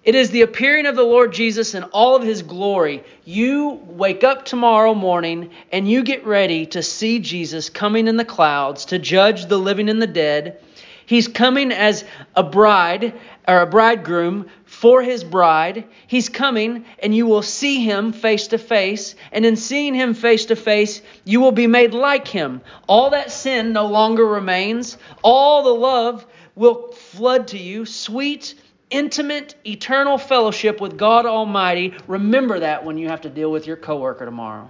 It 0.05 0.13
is 0.13 0.29
the 0.29 0.43
appearing 0.43 0.85
of 0.85 0.95
the 0.95 1.03
Lord 1.03 1.33
Jesus 1.33 1.73
in 1.73 1.81
all 1.85 2.15
of 2.15 2.21
his 2.21 2.43
glory. 2.43 3.03
You 3.23 3.81
wake 3.87 4.23
up 4.23 4.45
tomorrow 4.45 4.93
morning 4.93 5.49
and 5.71 5.89
you 5.89 6.03
get 6.03 6.23
ready 6.27 6.67
to 6.67 6.83
see 6.83 7.17
Jesus 7.17 7.71
coming 7.71 8.07
in 8.07 8.15
the 8.15 8.23
clouds 8.23 8.85
to 8.85 8.99
judge 8.99 9.47
the 9.47 9.57
living 9.57 9.89
and 9.89 9.99
the 9.99 10.05
dead. 10.05 10.61
He's 11.07 11.27
coming 11.27 11.71
as 11.71 12.05
a 12.35 12.43
bride 12.43 13.15
or 13.47 13.61
a 13.61 13.65
bridegroom 13.65 14.45
for 14.65 15.01
his 15.01 15.23
bride. 15.23 15.85
He's 16.05 16.29
coming 16.29 16.85
and 16.99 17.15
you 17.15 17.25
will 17.25 17.41
see 17.41 17.83
him 17.83 18.13
face 18.13 18.47
to 18.49 18.59
face. 18.59 19.15
And 19.31 19.43
in 19.43 19.55
seeing 19.55 19.95
him 19.95 20.13
face 20.13 20.45
to 20.45 20.55
face, 20.55 21.01
you 21.23 21.41
will 21.41 21.51
be 21.51 21.65
made 21.65 21.95
like 21.95 22.27
him. 22.27 22.61
All 22.87 23.09
that 23.09 23.31
sin 23.31 23.73
no 23.73 23.87
longer 23.87 24.25
remains. 24.25 24.99
All 25.23 25.63
the 25.63 25.73
love 25.73 26.27
will 26.53 26.91
flood 26.91 27.47
to 27.49 27.57
you. 27.57 27.87
Sweet 27.87 28.53
intimate, 28.95 29.55
eternal 29.67 30.17
fellowship 30.17 30.79
with 30.79 30.97
God 30.97 31.25
Almighty. 31.25 31.93
Remember 32.07 32.61
that 32.61 32.85
when 32.85 32.97
you 32.97 33.09
have 33.09 33.21
to 33.21 33.29
deal 33.29 33.51
with 33.51 33.67
your 33.67 33.75
coworker 33.75 34.23
tomorrow. 34.23 34.69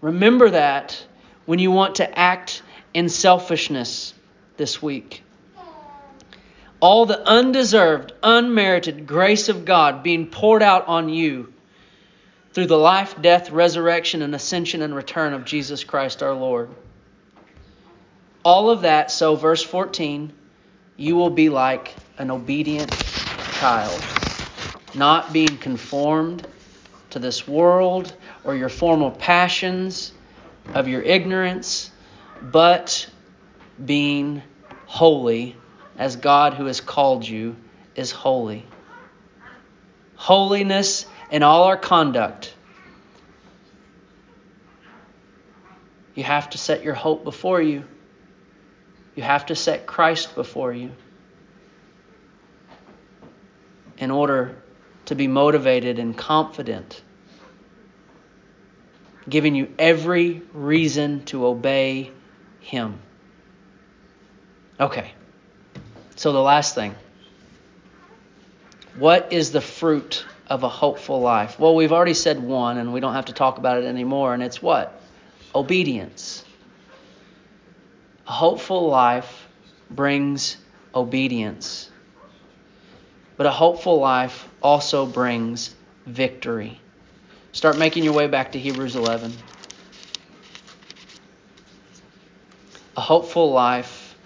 Remember 0.00 0.48
that 0.50 1.04
when 1.44 1.58
you 1.58 1.70
want 1.70 1.96
to 1.96 2.18
act 2.18 2.62
in 2.94 3.10
selfishness 3.10 4.14
this 4.56 4.80
week. 4.80 5.22
All 6.80 7.04
the 7.04 7.26
undeserved, 7.26 8.12
unmerited 8.22 9.06
grace 9.06 9.50
of 9.50 9.66
God 9.66 10.02
being 10.02 10.26
poured 10.26 10.62
out 10.62 10.88
on 10.88 11.10
you 11.10 11.52
through 12.52 12.66
the 12.66 12.78
life, 12.78 13.20
death, 13.20 13.50
resurrection, 13.50 14.22
and 14.22 14.34
ascension 14.34 14.80
and 14.80 14.94
return 14.94 15.34
of 15.34 15.44
Jesus 15.44 15.84
Christ 15.84 16.22
our 16.22 16.34
Lord. 16.34 16.70
All 18.44 18.68
of 18.68 18.82
that, 18.82 19.10
so 19.10 19.36
verse 19.36 19.62
14, 19.62 20.30
you 20.96 21.16
will 21.16 21.30
be 21.30 21.48
like 21.48 21.94
an 22.18 22.30
obedient 22.30 22.90
child, 23.54 24.04
not 24.94 25.32
being 25.32 25.56
conformed 25.56 26.46
to 27.10 27.18
this 27.18 27.48
world 27.48 28.14
or 28.44 28.54
your 28.54 28.68
formal 28.68 29.10
passions 29.10 30.12
of 30.74 30.88
your 30.88 31.00
ignorance, 31.00 31.90
but 32.42 33.08
being 33.82 34.42
holy 34.84 35.56
as 35.96 36.16
God 36.16 36.52
who 36.54 36.66
has 36.66 36.82
called 36.82 37.26
you 37.26 37.56
is 37.96 38.10
holy. 38.10 38.66
Holiness 40.16 41.06
in 41.30 41.42
all 41.42 41.64
our 41.64 41.76
conduct. 41.76 42.54
You 46.14 46.24
have 46.24 46.50
to 46.50 46.58
set 46.58 46.84
your 46.84 46.94
hope 46.94 47.24
before 47.24 47.62
you. 47.62 47.84
You 49.14 49.22
have 49.22 49.46
to 49.46 49.54
set 49.54 49.86
Christ 49.86 50.34
before 50.34 50.72
you 50.72 50.90
in 53.98 54.10
order 54.10 54.56
to 55.06 55.14
be 55.14 55.28
motivated 55.28 55.98
and 55.98 56.16
confident, 56.16 57.02
giving 59.28 59.54
you 59.54 59.72
every 59.78 60.42
reason 60.52 61.24
to 61.26 61.46
obey 61.46 62.10
Him. 62.60 62.98
Okay, 64.80 65.12
so 66.16 66.32
the 66.32 66.42
last 66.42 66.74
thing. 66.74 66.94
What 68.96 69.32
is 69.32 69.52
the 69.52 69.60
fruit 69.60 70.24
of 70.48 70.62
a 70.62 70.68
hopeful 70.68 71.20
life? 71.20 71.58
Well, 71.58 71.74
we've 71.74 71.92
already 71.92 72.14
said 72.14 72.42
one, 72.42 72.78
and 72.78 72.92
we 72.92 73.00
don't 73.00 73.14
have 73.14 73.26
to 73.26 73.32
talk 73.32 73.58
about 73.58 73.78
it 73.78 73.84
anymore, 73.84 74.34
and 74.34 74.42
it's 74.42 74.62
what? 74.62 75.00
Obedience. 75.54 76.44
A 78.26 78.32
hopeful 78.32 78.88
life 78.88 79.48
brings 79.90 80.56
obedience. 80.94 81.90
But 83.36 83.46
a 83.46 83.50
hopeful 83.50 84.00
life 84.00 84.48
also 84.62 85.04
brings 85.04 85.74
victory. 86.06 86.80
Start 87.52 87.76
making 87.76 88.04
your 88.04 88.14
way 88.14 88.26
back 88.26 88.52
to 88.52 88.58
Hebrews 88.58 88.96
11. 88.96 89.32
A 92.96 93.00
hopeful 93.00 93.52
life, 93.52 94.16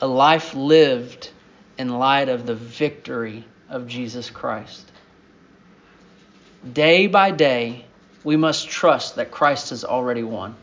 a 0.00 0.06
life 0.06 0.54
lived 0.54 1.30
in 1.78 1.88
light 1.98 2.28
of 2.28 2.44
the 2.44 2.54
victory 2.54 3.44
of 3.70 3.86
Jesus 3.86 4.28
Christ. 4.28 4.90
Day 6.70 7.06
by 7.06 7.30
day, 7.30 7.86
we 8.22 8.36
must 8.36 8.68
trust 8.68 9.16
that 9.16 9.30
Christ 9.30 9.70
has 9.70 9.84
already 9.84 10.22
won 10.22 10.56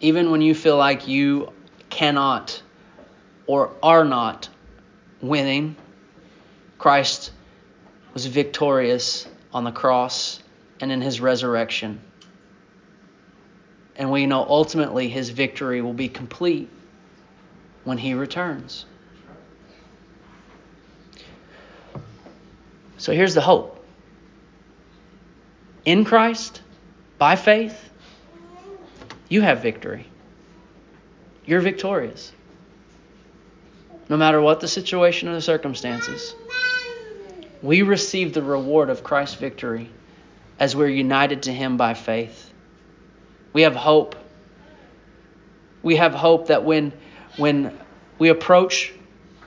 even 0.00 0.30
when 0.30 0.40
you 0.40 0.54
feel 0.54 0.76
like 0.76 1.08
you 1.08 1.52
cannot 1.90 2.62
or 3.46 3.72
are 3.82 4.04
not 4.04 4.48
winning, 5.20 5.76
Christ 6.78 7.32
was 8.12 8.26
victorious 8.26 9.26
on 9.52 9.64
the 9.64 9.72
cross 9.72 10.42
and 10.80 10.92
in 10.92 11.00
his 11.00 11.20
resurrection. 11.20 12.00
And 13.96 14.10
we 14.10 14.26
know 14.26 14.44
ultimately 14.46 15.08
his 15.08 15.30
victory 15.30 15.80
will 15.80 15.94
be 15.94 16.08
complete 16.08 16.68
when 17.84 17.96
he 17.96 18.14
returns. 18.14 18.84
So 22.98 23.12
here's 23.12 23.34
the 23.34 23.40
hope 23.40 23.84
in 25.84 26.04
Christ, 26.04 26.60
by 27.18 27.36
faith, 27.36 27.85
you 29.28 29.40
have 29.42 29.62
victory. 29.62 30.06
You're 31.44 31.60
victorious. 31.60 32.32
No 34.08 34.16
matter 34.16 34.40
what 34.40 34.60
the 34.60 34.68
situation 34.68 35.28
or 35.28 35.34
the 35.34 35.42
circumstances, 35.42 36.34
we 37.62 37.82
receive 37.82 38.34
the 38.34 38.42
reward 38.42 38.90
of 38.90 39.02
Christ's 39.02 39.36
victory 39.36 39.90
as 40.58 40.76
we're 40.76 40.88
united 40.88 41.44
to 41.44 41.52
Him 41.52 41.76
by 41.76 41.94
faith. 41.94 42.52
We 43.52 43.62
have 43.62 43.74
hope. 43.74 44.16
We 45.82 45.96
have 45.96 46.14
hope 46.14 46.48
that 46.48 46.64
when, 46.64 46.92
when 47.36 47.76
we 48.18 48.28
approach 48.28 48.92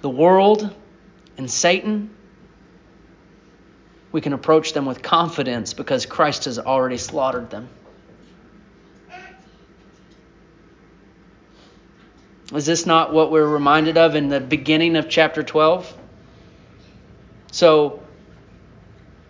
the 0.01 0.09
world 0.09 0.73
and 1.37 1.49
Satan, 1.49 2.09
we 4.11 4.21
can 4.21 4.33
approach 4.33 4.73
them 4.73 4.85
with 4.85 5.01
confidence 5.01 5.73
because 5.73 6.05
Christ 6.05 6.45
has 6.45 6.59
already 6.59 6.97
slaughtered 6.97 7.49
them. 7.49 7.69
Is 12.53 12.65
this 12.65 12.85
not 12.85 13.13
what 13.13 13.31
we're 13.31 13.45
reminded 13.45 13.97
of 13.97 14.15
in 14.15 14.29
the 14.29 14.39
beginning 14.39 14.95
of 14.95 15.07
chapter 15.07 15.43
12? 15.43 15.95
So, 17.51 18.01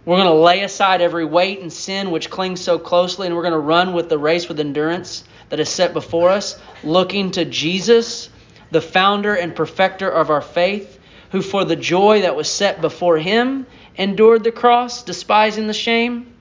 we're 0.05 0.15
going 0.15 0.27
to 0.27 0.33
lay 0.33 0.63
aside 0.63 1.01
every 1.01 1.25
weight 1.25 1.59
and 1.59 1.71
sin 1.71 2.11
which 2.11 2.29
clings 2.29 2.61
so 2.61 2.79
closely, 2.79 3.27
and 3.27 3.35
we're 3.35 3.43
going 3.43 3.51
to 3.51 3.59
run 3.59 3.93
with 3.93 4.07
the 4.07 4.17
race 4.17 4.47
with 4.47 4.59
endurance 4.59 5.25
that 5.49 5.59
is 5.59 5.67
set 5.67 5.93
before 5.93 6.29
us, 6.29 6.57
looking 6.83 7.31
to 7.31 7.43
Jesus, 7.43 8.29
the 8.71 8.81
founder 8.81 9.35
and 9.35 9.53
perfecter 9.53 10.09
of 10.09 10.29
our 10.29 10.41
faith, 10.41 10.99
who 11.31 11.41
for 11.41 11.65
the 11.65 11.75
joy 11.75 12.21
that 12.21 12.35
was 12.35 12.49
set 12.49 12.79
before 12.81 13.17
him 13.17 13.65
endured 13.97 14.43
the 14.43 14.51
cross, 14.51 15.03
despising 15.03 15.67
the 15.67 15.73
shame. 15.73 16.33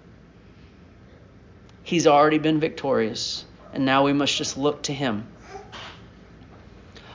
He's 1.83 2.07
already 2.07 2.39
been 2.39 2.61
victorious, 2.61 3.45
and 3.73 3.85
now 3.85 4.05
we 4.05 4.13
must 4.13 4.37
just 4.37 4.57
look 4.57 4.83
to 4.85 4.95
him. 4.95 5.27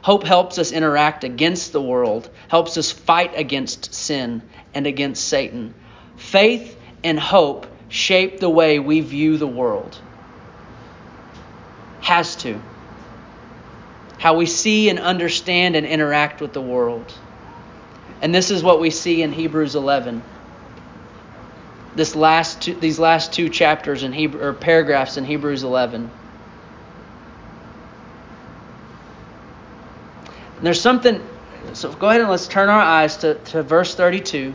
Hope 0.03 0.23
helps 0.25 0.57
us 0.57 0.73
interact 0.73 1.23
against 1.23 1.71
the 1.71 1.81
world, 1.81 2.29
helps 2.49 2.77
us 2.77 2.91
fight 2.91 3.31
against 3.37 3.93
sin 3.93 4.41
and 4.73 4.85
against 4.85 5.25
Satan. 5.25 5.73
Faith 6.17 6.77
and 7.05 7.17
hope 7.17 7.67
shape 7.87 8.41
the 8.41 8.49
way 8.49 8.79
we 8.79 8.99
view 8.99 9.37
the 9.37 9.47
world. 9.47 9.97
Has 12.01 12.35
to. 12.37 12.59
How 14.19 14.35
we 14.35 14.45
see 14.45 14.89
and 14.89 14.99
understand 14.99 15.77
and 15.77 15.85
interact 15.85 16.41
with 16.41 16.51
the 16.51 16.61
world. 16.61 17.13
And 18.21 18.35
this 18.35 18.51
is 18.51 18.61
what 18.61 18.81
we 18.81 18.89
see 18.89 19.21
in 19.21 19.31
Hebrews 19.31 19.75
11. 19.75 20.21
This 21.95 22.13
last 22.13 22.61
two, 22.63 22.73
these 22.73 22.99
last 22.99 23.31
two 23.31 23.47
chapters 23.47 24.03
in 24.03 24.11
Hebrew 24.11 24.41
or 24.41 24.51
paragraphs 24.51 25.15
in 25.15 25.23
Hebrews 25.23 25.63
11. 25.63 26.09
And 30.63 30.67
there's 30.67 30.79
something 30.79 31.21
so 31.73 31.91
go 31.91 32.07
ahead 32.07 32.21
and 32.21 32.29
let's 32.29 32.47
turn 32.47 32.69
our 32.69 32.79
eyes 32.79 33.17
to, 33.17 33.33
to 33.33 33.63
verse 33.63 33.95
32. 33.95 34.53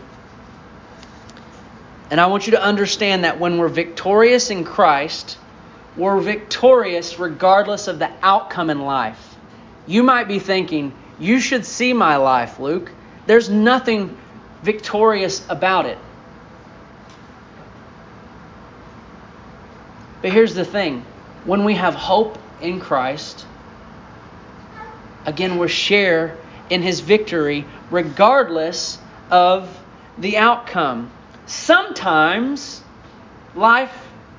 And 2.10 2.18
I 2.18 2.28
want 2.28 2.46
you 2.46 2.52
to 2.52 2.62
understand 2.62 3.24
that 3.24 3.38
when 3.38 3.58
we're 3.58 3.68
victorious 3.68 4.48
in 4.48 4.64
Christ, 4.64 5.36
we're 5.98 6.18
victorious 6.18 7.18
regardless 7.18 7.88
of 7.88 7.98
the 7.98 8.10
outcome 8.22 8.70
in 8.70 8.80
life. 8.80 9.36
You 9.86 10.02
might 10.02 10.28
be 10.28 10.38
thinking, 10.38 10.94
you 11.18 11.40
should 11.40 11.66
see 11.66 11.92
my 11.92 12.16
life, 12.16 12.58
Luke. 12.58 12.90
There's 13.26 13.50
nothing 13.50 14.16
victorious 14.62 15.44
about 15.50 15.84
it. 15.84 15.98
But 20.22 20.32
here's 20.32 20.54
the 20.54 20.64
thing 20.64 21.04
when 21.44 21.66
we 21.66 21.74
have 21.74 21.94
hope 21.94 22.38
in 22.62 22.80
Christ, 22.80 23.44
again, 25.28 25.58
we 25.58 25.68
share 25.68 26.36
in 26.70 26.82
his 26.82 27.00
victory 27.00 27.64
regardless 27.90 28.98
of 29.30 29.68
the 30.16 30.38
outcome. 30.38 31.10
Sometimes 31.46 32.82
life 33.54 33.94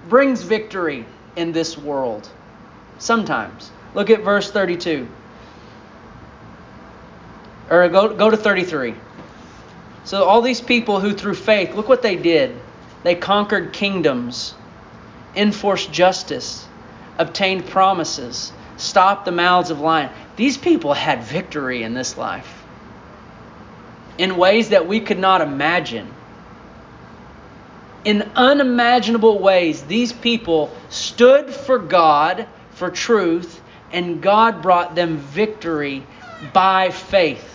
brings 0.07 0.41
victory 0.41 1.05
in 1.35 1.51
this 1.51 1.77
world. 1.77 2.29
Sometimes. 2.97 3.71
Look 3.93 4.09
at 4.09 4.21
verse 4.21 4.51
32 4.51 5.07
or 7.69 7.87
go, 7.89 8.13
go 8.13 8.29
to 8.29 8.37
33. 8.37 8.95
So, 10.03 10.23
all 10.23 10.41
these 10.41 10.61
people 10.61 10.99
who, 10.99 11.13
through 11.13 11.35
faith, 11.35 11.75
look 11.75 11.87
what 11.87 12.01
they 12.01 12.15
did. 12.15 12.55
They 13.03 13.15
conquered 13.15 13.73
kingdoms, 13.73 14.55
enforced 15.35 15.91
justice, 15.91 16.67
obtained 17.17 17.67
promises, 17.67 18.51
stopped 18.79 19.25
the 19.25 19.31
mouths 19.31 19.69
of 19.69 19.79
lions. 19.79 20.11
These 20.35 20.57
people 20.57 20.93
had 20.93 21.23
victory 21.23 21.83
in 21.83 21.93
this 21.93 22.17
life 22.17 22.59
in 24.17 24.35
ways 24.35 24.69
that 24.69 24.87
we 24.87 24.99
could 24.99 25.19
not 25.19 25.41
imagine. 25.41 26.13
In 28.03 28.29
unimaginable 28.35 29.39
ways, 29.39 29.81
these 29.83 30.11
people 30.11 30.75
stood 30.89 31.53
for 31.53 31.79
God, 31.79 32.47
for 32.71 32.89
truth, 32.89 33.61
and 33.91 34.21
God 34.21 34.61
brought 34.61 34.95
them 34.95 35.17
victory 35.17 36.03
by 36.53 36.89
faith. 36.89 37.45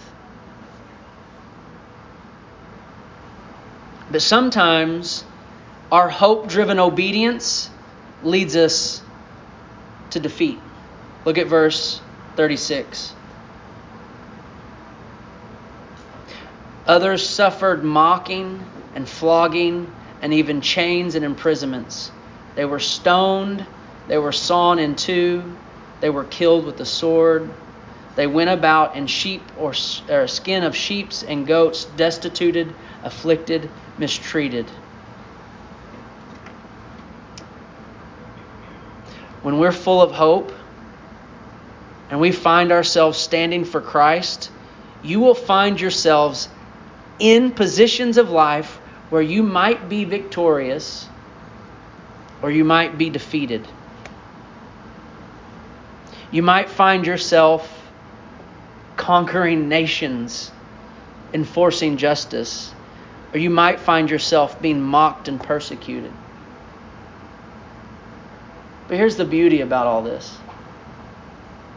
But 4.10 4.22
sometimes 4.22 5.24
our 5.90 6.08
hope 6.08 6.48
driven 6.48 6.78
obedience 6.78 7.70
leads 8.22 8.56
us 8.56 9.02
to 10.10 10.20
defeat. 10.20 10.60
Look 11.24 11.38
at 11.38 11.46
verse 11.46 12.00
36. 12.36 13.14
Others 16.86 17.26
suffered 17.26 17.82
mocking 17.82 18.62
and 18.94 19.08
flogging 19.08 19.90
and 20.20 20.34
even 20.34 20.60
chains 20.60 21.14
and 21.14 21.24
imprisonments. 21.24 22.10
They 22.56 22.66
were 22.66 22.78
stoned, 22.78 23.64
they 24.06 24.18
were 24.18 24.32
sawn 24.32 24.78
in 24.78 24.94
two, 24.96 25.56
they 26.00 26.10
were 26.10 26.24
killed 26.24 26.66
with 26.66 26.76
the 26.76 26.84
sword. 26.84 27.48
They 28.16 28.26
went 28.26 28.50
about 28.50 28.94
in 28.94 29.06
sheep 29.06 29.42
or, 29.58 29.72
or 30.08 30.26
skin 30.28 30.62
of 30.62 30.76
sheeps 30.76 31.22
and 31.22 31.46
goats, 31.46 31.84
destituted, 31.96 32.72
afflicted, 33.02 33.68
mistreated. 33.98 34.66
When 39.42 39.58
we're 39.58 39.72
full 39.72 40.00
of 40.00 40.12
hope 40.12 40.52
and 42.14 42.20
we 42.20 42.30
find 42.30 42.70
ourselves 42.70 43.18
standing 43.18 43.64
for 43.64 43.80
Christ, 43.80 44.48
you 45.02 45.18
will 45.18 45.34
find 45.34 45.80
yourselves 45.80 46.48
in 47.18 47.50
positions 47.50 48.18
of 48.18 48.30
life 48.30 48.76
where 49.10 49.20
you 49.20 49.42
might 49.42 49.88
be 49.88 50.04
victorious 50.04 51.08
or 52.40 52.52
you 52.52 52.62
might 52.62 52.96
be 52.96 53.10
defeated. 53.10 53.66
You 56.30 56.44
might 56.44 56.68
find 56.68 57.04
yourself 57.04 57.68
conquering 58.96 59.68
nations, 59.68 60.52
enforcing 61.32 61.96
justice 61.96 62.72
or 63.32 63.40
you 63.40 63.50
might 63.50 63.80
find 63.80 64.08
yourself 64.08 64.62
being 64.62 64.80
mocked 64.80 65.26
and 65.26 65.42
persecuted. 65.42 66.12
But 68.86 68.98
here's 68.98 69.16
the 69.16 69.24
beauty 69.24 69.62
about 69.62 69.88
all 69.88 70.02
this 70.02 70.38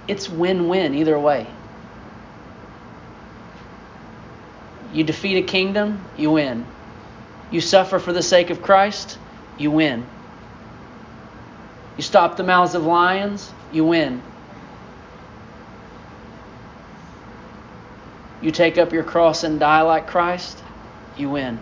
it's 0.07 0.29
win 0.29 0.67
win 0.67 0.95
either 0.95 1.19
way. 1.19 1.47
You 4.93 5.03
defeat 5.03 5.37
a 5.37 5.43
kingdom, 5.43 5.99
you 6.17 6.31
win. 6.31 6.65
You 7.51 7.61
suffer 7.61 7.99
for 7.99 8.13
the 8.13 8.23
sake 8.23 8.49
of 8.49 8.61
Christ, 8.61 9.17
you 9.57 9.71
win. 9.71 10.05
You 11.97 12.03
stop 12.03 12.37
the 12.37 12.43
mouths 12.43 12.75
of 12.75 12.83
lions, 12.83 13.51
you 13.71 13.85
win. 13.85 14.21
You 18.41 18.51
take 18.51 18.77
up 18.77 18.93
your 18.93 19.03
cross 19.03 19.43
and 19.43 19.59
die 19.59 19.81
like 19.81 20.07
Christ, 20.07 20.61
you 21.17 21.29
win. 21.31 21.59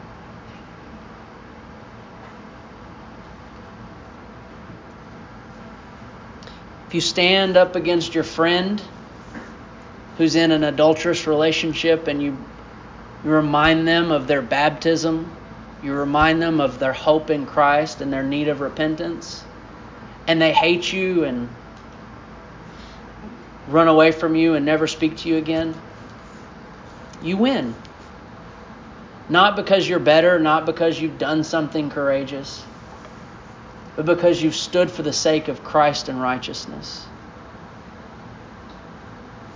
You 6.95 7.01
stand 7.01 7.57
up 7.57 7.75
against 7.75 8.15
your 8.15 8.23
friend 8.23 8.81
who's 10.17 10.35
in 10.35 10.51
an 10.51 10.63
adulterous 10.63 11.27
relationship 11.27 12.07
and 12.07 12.23
you, 12.23 12.37
you 13.25 13.29
remind 13.29 13.85
them 13.85 14.11
of 14.11 14.27
their 14.27 14.41
baptism, 14.41 15.29
you 15.83 15.93
remind 15.93 16.41
them 16.41 16.61
of 16.61 16.79
their 16.79 16.93
hope 16.93 17.29
in 17.29 17.45
Christ 17.45 17.99
and 17.99 18.13
their 18.13 18.23
need 18.23 18.47
of 18.47 18.61
repentance, 18.61 19.43
and 20.25 20.41
they 20.41 20.53
hate 20.53 20.91
you 20.93 21.25
and 21.25 21.49
run 23.67 23.89
away 23.89 24.13
from 24.13 24.35
you 24.35 24.53
and 24.53 24.65
never 24.65 24.87
speak 24.87 25.17
to 25.17 25.29
you 25.29 25.35
again, 25.35 25.75
you 27.21 27.35
win. 27.35 27.75
Not 29.27 29.57
because 29.57 29.89
you're 29.89 29.99
better, 29.99 30.39
not 30.39 30.65
because 30.65 30.99
you've 31.01 31.17
done 31.17 31.43
something 31.43 31.89
courageous, 31.89 32.63
but 33.95 34.05
because 34.05 34.41
you've 34.41 34.55
stood 34.55 34.91
for 34.91 35.03
the 35.03 35.13
sake 35.13 35.47
of 35.47 35.63
Christ 35.63 36.09
and 36.09 36.21
righteousness. 36.21 37.05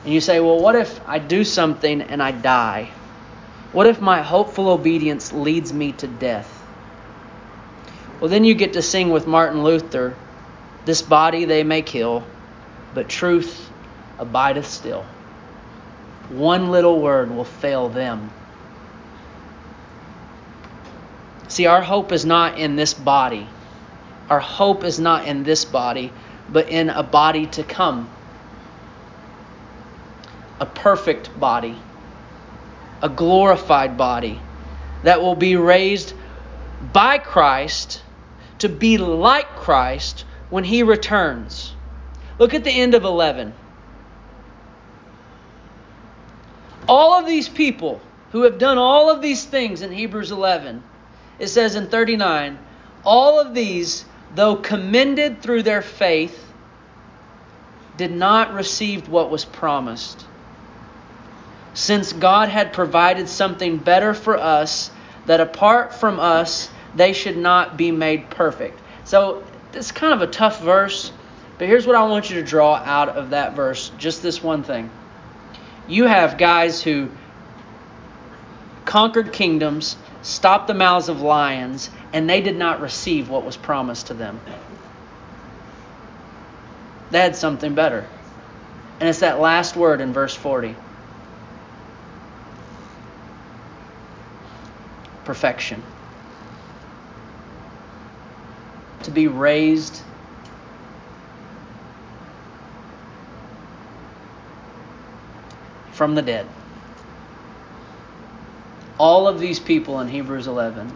And 0.06 0.14
you 0.14 0.22
say, 0.22 0.40
well, 0.40 0.60
what 0.60 0.76
if 0.76 1.00
I 1.08 1.20
do 1.20 1.44
something 1.44 2.02
and 2.02 2.24
I 2.24 2.32
die? 2.32 2.90
What 3.74 3.88
if 3.88 4.02
my 4.02 4.22
hopeful 4.22 4.70
obedience 4.70 5.34
leads 5.34 5.74
me 5.74 5.92
to 5.94 6.08
death? 6.08 6.50
Well, 8.20 8.30
then 8.30 8.44
you 8.44 8.54
get 8.54 8.74
to 8.74 8.82
sing 8.82 9.12
with 9.12 9.28
Martin 9.28 9.64
Luther 9.64 10.16
This 10.86 11.02
body 11.02 11.46
they 11.46 11.64
may 11.64 11.82
kill, 11.82 12.24
but 12.94 13.10
truth 13.10 13.70
abideth 14.18 14.68
still. 14.68 15.06
One 16.30 16.72
little 16.72 17.00
word 17.00 17.30
will 17.32 17.46
fail 17.46 17.90
them 17.90 18.30
See, 21.50 21.66
our 21.66 21.82
hope 21.82 22.12
is 22.12 22.26
not 22.26 22.60
in 22.60 22.76
this 22.76 22.94
body. 22.94 23.48
Our 24.30 24.40
hope 24.40 24.84
is 24.84 25.00
not 25.00 25.28
in 25.28 25.44
this 25.44 25.66
body, 25.66 26.12
but 26.52 26.70
in 26.70 26.90
a 26.90 27.04
body 27.04 27.48
to 27.48 27.64
come. 27.64 28.10
A 30.60 30.66
perfect 30.66 31.40
body, 31.40 31.76
a 33.02 33.10
glorified 33.10 33.98
body 33.98 34.40
that 35.04 35.22
will 35.22 35.36
be 35.36 35.56
raised 35.56 36.14
by 36.94 37.18
Christ 37.18 38.02
to 38.60 38.70
be 38.70 38.98
like 38.98 39.56
Christ 39.56 40.26
when 40.50 40.64
he 40.64 40.84
returns. 40.84 41.74
Look 42.38 42.54
at 42.54 42.64
the 42.64 42.72
end 42.72 42.94
of 42.94 43.04
11. 43.04 43.54
All 46.88 47.20
of 47.20 47.26
these 47.26 47.48
people 47.48 48.02
who 48.32 48.44
have 48.44 48.58
done 48.58 48.78
all 48.78 49.10
of 49.10 49.22
these 49.22 49.46
things 49.46 49.82
in 49.82 49.92
Hebrews 49.92 50.32
11 50.32 50.84
it 51.40 51.48
says 51.48 51.76
in 51.76 51.88
39 51.88 52.60
All 53.06 53.40
of 53.40 53.54
these, 53.54 54.06
though 54.36 54.56
commended 54.56 55.42
through 55.42 55.64
their 55.64 55.82
faith, 55.82 56.46
did 57.98 58.12
not 58.12 58.54
receive 58.54 59.10
what 59.10 59.30
was 59.30 59.44
promised. 59.46 60.26
Since 61.74 62.14
God 62.14 62.50
had 62.50 62.74
provided 62.74 63.28
something 63.30 63.78
better 63.78 64.14
for 64.14 64.38
us, 64.38 64.92
that 65.26 65.40
apart 65.40 65.94
from 65.94 66.20
us, 66.20 66.70
they 66.96 67.14
should 67.14 67.38
not 67.38 67.78
be 67.78 67.92
made 67.92 68.30
perfect. 68.30 68.80
So, 69.04 69.44
it's 69.74 69.92
kind 69.92 70.14
of 70.14 70.22
a 70.22 70.28
tough 70.32 70.62
verse, 70.62 71.12
But 71.60 71.68
here's 71.68 71.86
what 71.86 71.96
I 71.96 72.04
want 72.04 72.30
you 72.30 72.38
to 72.38 72.44
draw 72.44 72.76
out 72.76 73.10
of 73.10 73.32
that 73.32 73.54
verse 73.54 73.92
just 73.98 74.24
this 74.24 74.42
one 74.42 74.64
thing. 74.64 74.90
You 75.88 76.06
have 76.06 76.38
guys 76.38 76.82
who 76.82 77.10
conquered 78.86 79.34
kingdoms, 79.34 79.98
stopped 80.22 80.68
the 80.68 80.74
mouths 80.74 81.10
of 81.10 81.22
lions, 81.22 81.90
and 82.14 82.30
they 82.30 82.42
did 82.42 82.58
not 82.58 82.82
receive 82.82 83.30
what 83.30 83.46
was 83.46 83.58
promised 83.58 84.08
to 84.08 84.14
them. 84.14 84.40
They 87.12 87.20
had 87.20 87.36
something 87.36 87.74
better. 87.74 88.06
And 89.00 89.08
it's 89.08 89.20
that 89.20 89.40
last 89.40 89.76
word 89.76 90.02
in 90.02 90.14
verse 90.14 90.36
40 90.36 90.76
perfection. 95.30 95.84
To 99.04 99.12
be 99.12 99.28
raised 99.28 100.02
from 105.92 106.16
the 106.16 106.24
dead. 106.24 106.48
All 109.00 109.30
of 109.30 109.40
these 109.40 109.60
people 109.60 110.02
in 110.02 110.10
Hebrews 110.10 110.48
11 110.48 110.92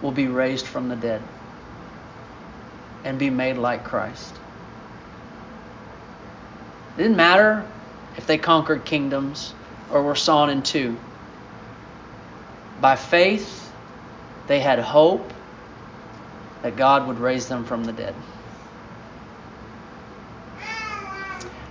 will 0.00 0.12
be 0.12 0.28
raised 0.28 0.64
from 0.64 0.88
the 0.88 0.94
dead 0.94 1.20
and 3.04 3.18
be 3.18 3.30
made 3.30 3.58
like 3.58 3.82
Christ. 3.82 4.32
It 6.94 7.02
didn't 7.02 7.16
matter 7.16 7.66
if 8.16 8.28
they 8.28 8.38
conquered 8.38 8.84
kingdoms 8.84 9.54
or 9.90 10.02
were 10.02 10.14
sawn 10.14 10.50
in 10.50 10.62
two. 10.62 10.96
By 12.80 12.94
faith, 12.94 13.72
they 14.46 14.60
had 14.60 14.78
hope 14.78 15.32
that 16.62 16.76
God 16.76 17.08
would 17.08 17.18
raise 17.18 17.48
them 17.48 17.64
from 17.64 17.82
the 17.82 17.92
dead. 17.92 18.14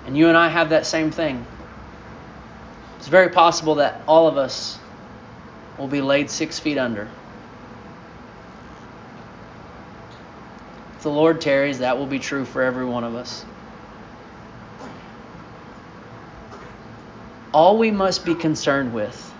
And 0.05 0.17
you 0.17 0.27
and 0.27 0.37
I 0.37 0.49
have 0.49 0.71
that 0.71 0.85
same 0.85 1.11
thing. 1.11 1.45
It's 2.97 3.07
very 3.07 3.29
possible 3.29 3.75
that 3.75 4.01
all 4.05 4.27
of 4.27 4.37
us 4.37 4.77
will 5.81 5.87
be 5.87 5.99
laid 5.99 6.29
six 6.29 6.59
feet 6.59 6.77
under. 6.77 7.07
If 10.95 11.01
the 11.01 11.09
Lord 11.09 11.41
tarries, 11.41 11.79
that 11.79 11.97
will 11.97 12.05
be 12.05 12.19
true 12.19 12.45
for 12.45 12.61
every 12.61 12.85
one 12.85 13.03
of 13.03 13.15
us. 13.15 13.43
All 17.51 17.79
we 17.79 17.89
must 17.89 18.23
be 18.27 18.35
concerned 18.35 18.93
with 18.93 19.33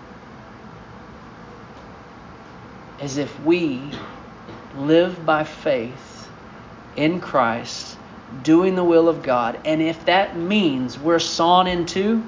is 3.04 3.20
if 3.20 3.40
we 3.42 3.80
live 4.76 5.24
by 5.24 5.44
faith 5.44 6.28
in 6.98 7.22
Christ, 7.22 7.98
doing 8.44 8.74
the 8.74 8.84
will 8.84 9.08
of 9.08 9.22
God, 9.22 9.60
and 9.64 9.80
if 9.80 10.06
that 10.06 10.36
means 10.36 10.98
we're 10.98 11.20
sawn 11.20 11.68
in 11.68 11.86
two, 11.86 12.24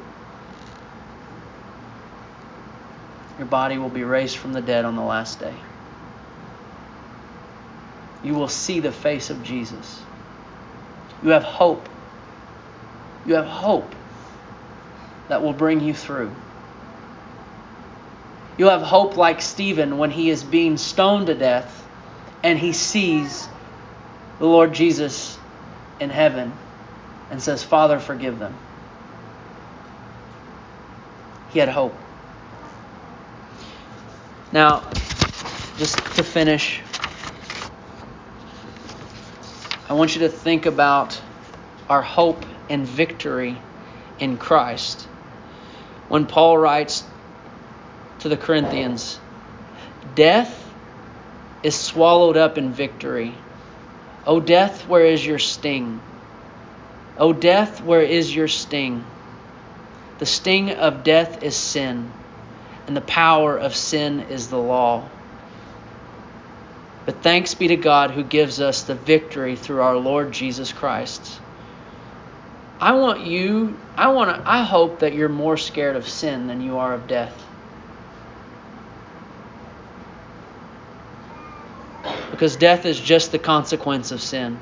Your 3.43 3.49
body 3.49 3.77
will 3.77 3.89
be 3.89 4.05
raised 4.05 4.37
from 4.37 4.53
the 4.53 4.61
dead 4.61 4.85
on 4.85 4.95
the 4.95 5.01
last 5.01 5.37
day. 5.37 5.53
You 8.23 8.35
will 8.35 8.47
see 8.47 8.79
the 8.79 8.93
face 8.93 9.29
of 9.29 9.43
Jesus. 9.43 9.99
You 11.21 11.31
have 11.31 11.43
hope. 11.43 11.89
You 13.25 13.35
have 13.35 13.45
hope 13.45 13.93
that 15.27 15.43
will 15.43 15.51
bring 15.51 15.81
you 15.81 15.93
through. 15.93 16.31
You'll 18.57 18.69
have 18.69 18.81
hope 18.81 19.17
like 19.17 19.41
Stephen 19.41 19.97
when 19.97 20.09
he 20.09 20.29
is 20.29 20.41
being 20.41 20.77
stoned 20.77 21.27
to 21.27 21.35
death 21.35 21.85
and 22.43 22.57
he 22.57 22.71
sees 22.71 23.45
the 24.39 24.45
Lord 24.45 24.73
Jesus 24.73 25.37
in 25.99 26.09
heaven 26.09 26.53
and 27.29 27.41
says, 27.41 27.61
Father, 27.61 27.99
forgive 27.99 28.39
them. 28.39 28.55
He 31.51 31.59
had 31.59 31.67
hope. 31.67 32.02
Now, 34.53 34.83
just 35.79 35.97
to 35.97 36.23
finish, 36.23 36.79
I 39.89 39.93
want 39.93 40.13
you 40.13 40.21
to 40.21 40.29
think 40.29 40.67
about 40.67 41.19
our 41.89 42.03
hope 42.03 42.45
and 42.69 42.85
victory 42.85 43.57
in 44.19 44.37
Christ. 44.37 45.01
When 46.07 46.27
Paul 46.27 46.59
writes 46.59 47.03
to 48.19 48.29
the 48.29 48.37
Corinthians, 48.37 49.17
Death 50.13 50.71
is 51.63 51.73
swallowed 51.73 52.37
up 52.37 52.59
in 52.59 52.73
victory. 52.73 53.33
O 54.27 54.39
death, 54.39 54.87
where 54.87 55.07
is 55.07 55.25
your 55.25 55.39
sting? 55.39 55.99
O 57.17 57.33
death, 57.33 57.83
where 57.83 58.03
is 58.03 58.35
your 58.35 58.47
sting? 58.47 59.03
The 60.19 60.27
sting 60.27 60.69
of 60.73 61.03
death 61.03 61.41
is 61.41 61.55
sin 61.55 62.11
and 62.87 62.95
the 62.95 63.01
power 63.01 63.57
of 63.57 63.75
sin 63.75 64.21
is 64.21 64.49
the 64.49 64.57
law. 64.57 65.07
But 67.05 67.21
thanks 67.21 67.53
be 67.53 67.67
to 67.69 67.75
God 67.75 68.11
who 68.11 68.23
gives 68.23 68.61
us 68.61 68.83
the 68.83 68.95
victory 68.95 69.55
through 69.55 69.81
our 69.81 69.97
Lord 69.97 70.31
Jesus 70.31 70.71
Christ. 70.71 71.39
I 72.79 72.93
want 72.93 73.21
you, 73.21 73.77
I 73.95 74.09
want 74.09 74.41
I 74.45 74.63
hope 74.63 74.99
that 74.99 75.13
you're 75.13 75.29
more 75.29 75.57
scared 75.57 75.95
of 75.95 76.07
sin 76.07 76.47
than 76.47 76.61
you 76.61 76.77
are 76.77 76.93
of 76.93 77.07
death. 77.07 77.33
Because 82.31 82.55
death 82.55 82.85
is 82.85 82.99
just 82.99 83.31
the 83.31 83.39
consequence 83.39 84.11
of 84.11 84.19
sin. 84.21 84.57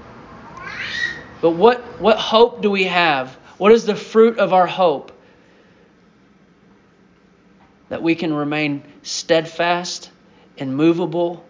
But 1.42 1.52
what, 1.52 1.82
what 2.00 2.20
hope 2.20 2.62
do 2.62 2.70
we 2.70 2.84
have? 2.84 3.30
What 3.58 3.72
is 3.72 3.86
the 3.86 3.96
fruit 3.96 4.38
of 4.38 4.54
our 4.54 4.68
hope? 4.68 5.12
That 7.92 8.02
we 8.02 8.16
can 8.16 8.34
remain 8.34 8.82
steadfast, 9.04 10.12
immovable, 10.56 11.44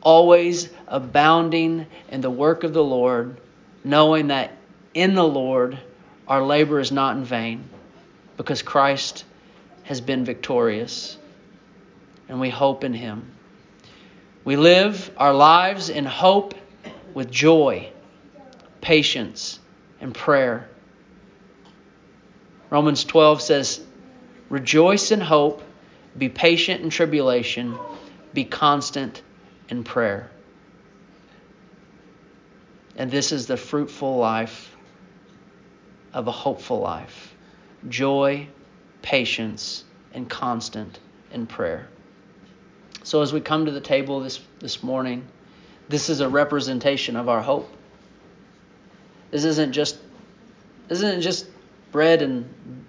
always 0.00 0.70
abounding 0.88 1.86
in 2.08 2.22
the 2.22 2.30
work 2.30 2.64
of 2.64 2.72
the 2.72 2.82
Lord, 2.82 3.38
knowing 3.84 4.28
that 4.28 4.52
in 4.94 5.14
the 5.14 5.22
Lord 5.22 5.78
our 6.26 6.42
labor 6.42 6.80
is 6.80 6.92
not 6.92 7.18
in 7.18 7.24
vain 7.24 7.68
because 8.38 8.62
Christ 8.62 9.26
has 9.82 10.00
been 10.00 10.24
victorious 10.24 11.18
and 12.26 12.40
we 12.40 12.48
hope 12.48 12.84
in 12.84 12.94
him. 12.94 13.30
We 14.46 14.56
live 14.56 15.10
our 15.18 15.34
lives 15.34 15.90
in 15.90 16.06
hope 16.06 16.54
with 17.12 17.30
joy, 17.30 17.90
patience, 18.80 19.60
and 20.00 20.14
prayer. 20.14 20.70
Romans 22.70 23.04
12 23.04 23.42
says, 23.42 23.84
Rejoice 24.48 25.10
in 25.10 25.20
hope 25.20 25.62
be 26.16 26.28
patient 26.28 26.82
in 26.82 26.90
tribulation. 26.90 27.78
Be 28.34 28.44
constant 28.44 29.22
in 29.68 29.84
prayer. 29.84 30.30
And 32.96 33.10
this 33.10 33.32
is 33.32 33.46
the 33.46 33.56
fruitful 33.56 34.16
life 34.18 34.76
of 36.12 36.28
a 36.28 36.32
hopeful 36.32 36.80
life 36.80 37.34
joy, 37.88 38.46
patience, 39.00 39.84
and 40.12 40.28
constant 40.28 41.00
in 41.32 41.46
prayer. 41.46 41.88
So, 43.02 43.22
as 43.22 43.32
we 43.32 43.40
come 43.40 43.66
to 43.66 43.72
the 43.72 43.80
table 43.80 44.20
this, 44.20 44.40
this 44.60 44.82
morning, 44.82 45.26
this 45.88 46.08
is 46.08 46.20
a 46.20 46.28
representation 46.28 47.16
of 47.16 47.28
our 47.28 47.40
hope. 47.40 47.68
This 49.30 49.44
isn't 49.44 49.72
just 49.72 49.98
isn't 50.88 51.22
just 51.22 51.46
bread 51.90 52.22
and 52.22 52.84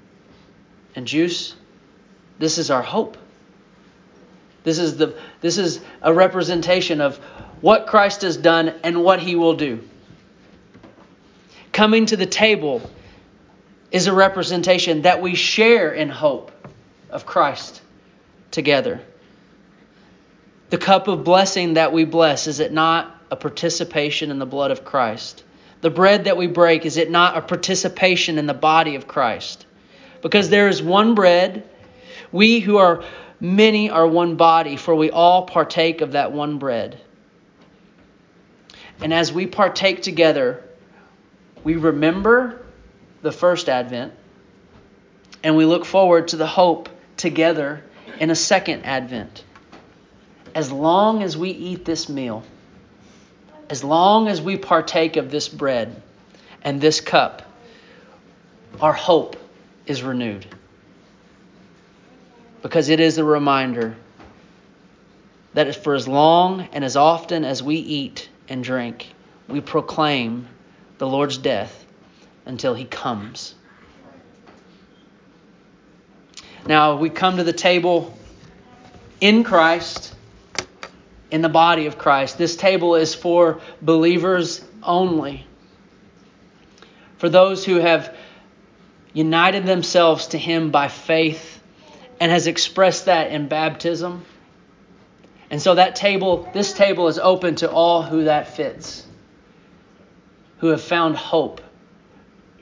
and 0.96 1.08
juice. 1.08 1.56
This 2.40 2.58
is 2.58 2.72
our 2.72 2.82
hope. 2.82 3.18
This 4.64 4.80
is, 4.80 4.98
the, 4.98 5.18
this 5.42 5.58
is 5.58 5.82
a 6.02 6.14
representation 6.14 7.02
of 7.02 7.18
what 7.62 7.88
Christ 7.88 8.22
has 8.22 8.38
done 8.38 8.74
and 8.84 9.04
what 9.04 9.20
he 9.20 9.36
will 9.36 9.56
do. 9.56 9.84
Coming 11.72 12.06
to 12.08 12.18
the 12.18 12.26
table 12.26 12.82
is 13.92 14.08
a 14.08 14.14
representation 14.14 15.04
that 15.04 15.22
we 15.22 15.36
share 15.36 15.92
in 15.92 16.10
hope 16.10 16.52
of 17.10 17.26
Christ 17.26 17.82
together. 18.52 19.02
The 20.70 20.78
cup 20.78 21.08
of 21.08 21.24
blessing 21.24 21.76
that 21.76 21.94
we 21.94 22.06
bless, 22.06 22.48
is 22.48 22.60
it 22.60 22.72
not 22.72 23.16
a 23.30 23.36
participation 23.36 24.32
in 24.32 24.40
the 24.40 24.46
blood 24.46 24.72
of 24.72 24.86
Christ? 24.86 25.44
The 25.82 25.90
bread 25.90 26.24
that 26.26 26.38
we 26.38 26.48
break, 26.48 26.86
is 26.86 26.98
it 26.98 27.12
not 27.12 27.38
a 27.38 27.42
participation 27.42 28.38
in 28.38 28.48
the 28.48 28.54
body 28.54 28.96
of 28.96 29.08
Christ? 29.08 29.66
Because 30.22 30.50
there 30.50 30.70
is 30.70 30.82
one 30.82 31.14
bread 31.14 31.68
we 32.34 32.60
who 32.60 32.78
are 32.78 33.06
many 33.40 33.90
are 33.90 34.06
one 34.06 34.36
body, 34.36 34.76
for 34.76 34.94
we 34.94 35.10
all 35.10 35.46
partake 35.46 36.02
of 36.02 36.12
that 36.12 36.34
one 36.34 36.58
bread. 36.58 37.00
And 39.02 39.14
as 39.14 39.32
we 39.32 39.48
partake 39.48 40.02
together, 40.02 40.62
we 41.64 41.76
remember 41.76 42.62
the 43.22 43.32
first 43.32 43.70
advent 43.70 44.14
and 45.44 45.56
we 45.56 45.66
look 45.66 45.86
forward 45.86 46.30
to 46.30 46.38
the 46.38 46.48
hope 46.48 46.90
together 47.16 47.82
in 48.20 48.30
a 48.30 48.36
second 48.36 48.84
advent. 48.84 49.44
As 50.54 50.72
long 50.72 51.24
as 51.24 51.38
we 51.38 51.50
eat 51.52 51.86
this 51.86 52.10
meal, 52.10 52.44
as 53.70 53.84
long 53.84 54.28
as 54.28 54.42
we 54.42 54.58
partake 54.58 55.16
of 55.16 55.32
this 55.32 55.48
bread, 55.48 56.02
and 56.64 56.80
this 56.80 57.02
cup, 57.02 57.42
our 58.82 58.94
hope 58.94 59.36
is 59.86 60.02
renewed. 60.02 60.46
Because 62.64 62.88
it 62.88 63.01
is 63.01 63.18
a 63.18 63.26
reminder 63.26 63.95
that 65.53 65.76
for 65.84 65.93
as 65.93 66.07
long 66.07 66.70
and 66.72 66.84
as 66.84 66.95
often 66.95 67.43
as 67.45 67.61
we 67.61 67.76
eat 67.76 68.30
and 68.47 68.64
drink, 68.64 69.14
we 69.47 69.61
proclaim 69.61 70.47
the 70.97 71.05
Lord's 71.05 71.38
death 71.38 71.86
until 72.45 72.74
he 72.74 72.86
comes. 72.86 73.53
Now 76.66 76.95
we 76.95 77.09
come 77.09 77.38
to 77.38 77.43
the 77.43 77.53
table 77.53 78.18
in 79.20 79.43
Christ, 79.43 80.16
in 81.32 81.41
the 81.41 81.49
body 81.49 81.86
of 81.88 81.97
Christ. 81.97 82.38
This 82.38 82.55
table 82.55 82.95
is 82.95 83.14
for 83.14 83.59
believers 83.82 84.64
only. 84.82 85.45
For 87.18 87.28
those 87.28 87.66
who 87.66 87.76
have 87.76 88.16
united 89.14 89.66
themselves 89.66 90.28
to 90.28 90.38
him 90.38 90.72
by 90.72 90.88
faith 90.88 91.53
and 92.20 92.32
has 92.32 92.47
expressed 92.47 93.05
that 93.05 93.32
in 93.32 93.47
baptism. 93.47 94.26
And 95.49 95.61
so 95.61 95.76
that 95.76 95.95
table, 95.95 96.49
this 96.53 96.74
table 96.74 97.07
is 97.07 97.20
open 97.20 97.55
to 97.57 97.70
all 97.70 98.01
who 98.01 98.24
that 98.26 98.55
fits, 98.55 99.05
who 100.59 100.68
have 100.68 100.82
found 100.82 101.16
hope 101.16 101.61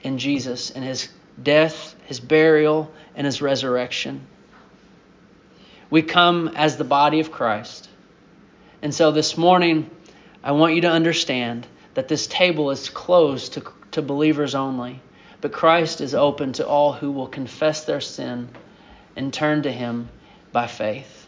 in 0.03 0.17
Jesus 0.17 0.71
and 0.71 0.83
his 0.83 1.09
death, 1.41 1.95
his 2.05 2.19
burial, 2.19 2.91
and 3.15 3.25
his 3.25 3.41
resurrection. 3.41 4.27
We 5.89 6.01
come 6.01 6.49
as 6.49 6.77
the 6.77 6.83
body 6.83 7.19
of 7.19 7.31
Christ. 7.31 7.89
And 8.81 8.93
so 8.93 9.11
this 9.11 9.37
morning, 9.37 9.89
I 10.43 10.53
want 10.53 10.75
you 10.75 10.81
to 10.81 10.89
understand 10.89 11.67
that 11.93 12.07
this 12.07 12.27
table 12.27 12.71
is 12.71 12.89
closed 12.89 13.53
to, 13.53 13.63
to 13.91 14.01
believers 14.01 14.55
only, 14.55 15.01
but 15.39 15.51
Christ 15.51 16.01
is 16.01 16.15
open 16.15 16.53
to 16.53 16.67
all 16.67 16.93
who 16.93 17.11
will 17.11 17.27
confess 17.27 17.85
their 17.85 18.01
sin 18.01 18.49
and 19.15 19.33
turn 19.33 19.63
to 19.63 19.71
him 19.71 20.09
by 20.51 20.67
faith. 20.67 21.27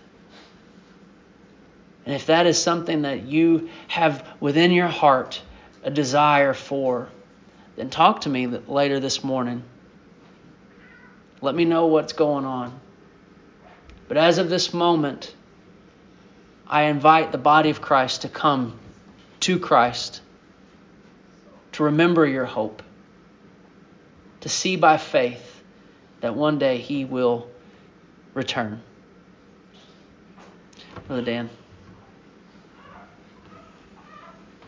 And 2.05 2.13
if 2.13 2.25
that 2.27 2.45
is 2.45 2.61
something 2.61 3.03
that 3.03 3.23
you 3.23 3.69
have 3.87 4.27
within 4.39 4.71
your 4.71 4.87
heart 4.87 5.41
a 5.83 5.91
desire 5.91 6.53
for, 6.53 7.09
then 7.75 7.89
talk 7.89 8.21
to 8.21 8.29
me 8.29 8.47
later 8.47 8.99
this 8.99 9.23
morning. 9.23 9.63
Let 11.41 11.55
me 11.55 11.65
know 11.65 11.87
what's 11.87 12.13
going 12.13 12.45
on. 12.45 12.79
But 14.07 14.17
as 14.17 14.37
of 14.37 14.49
this 14.49 14.73
moment, 14.73 15.33
I 16.67 16.83
invite 16.83 17.31
the 17.31 17.37
body 17.37 17.69
of 17.69 17.81
Christ 17.81 18.21
to 18.21 18.29
come 18.29 18.79
to 19.41 19.59
Christ, 19.59 20.21
to 21.73 21.83
remember 21.83 22.25
your 22.25 22.45
hope, 22.45 22.81
to 24.41 24.49
see 24.49 24.75
by 24.75 24.97
faith 24.97 25.63
that 26.21 26.35
one 26.35 26.59
day 26.59 26.77
he 26.77 27.05
will 27.05 27.49
return. 28.33 28.81
Brother 31.07 31.21
Dan. 31.21 31.49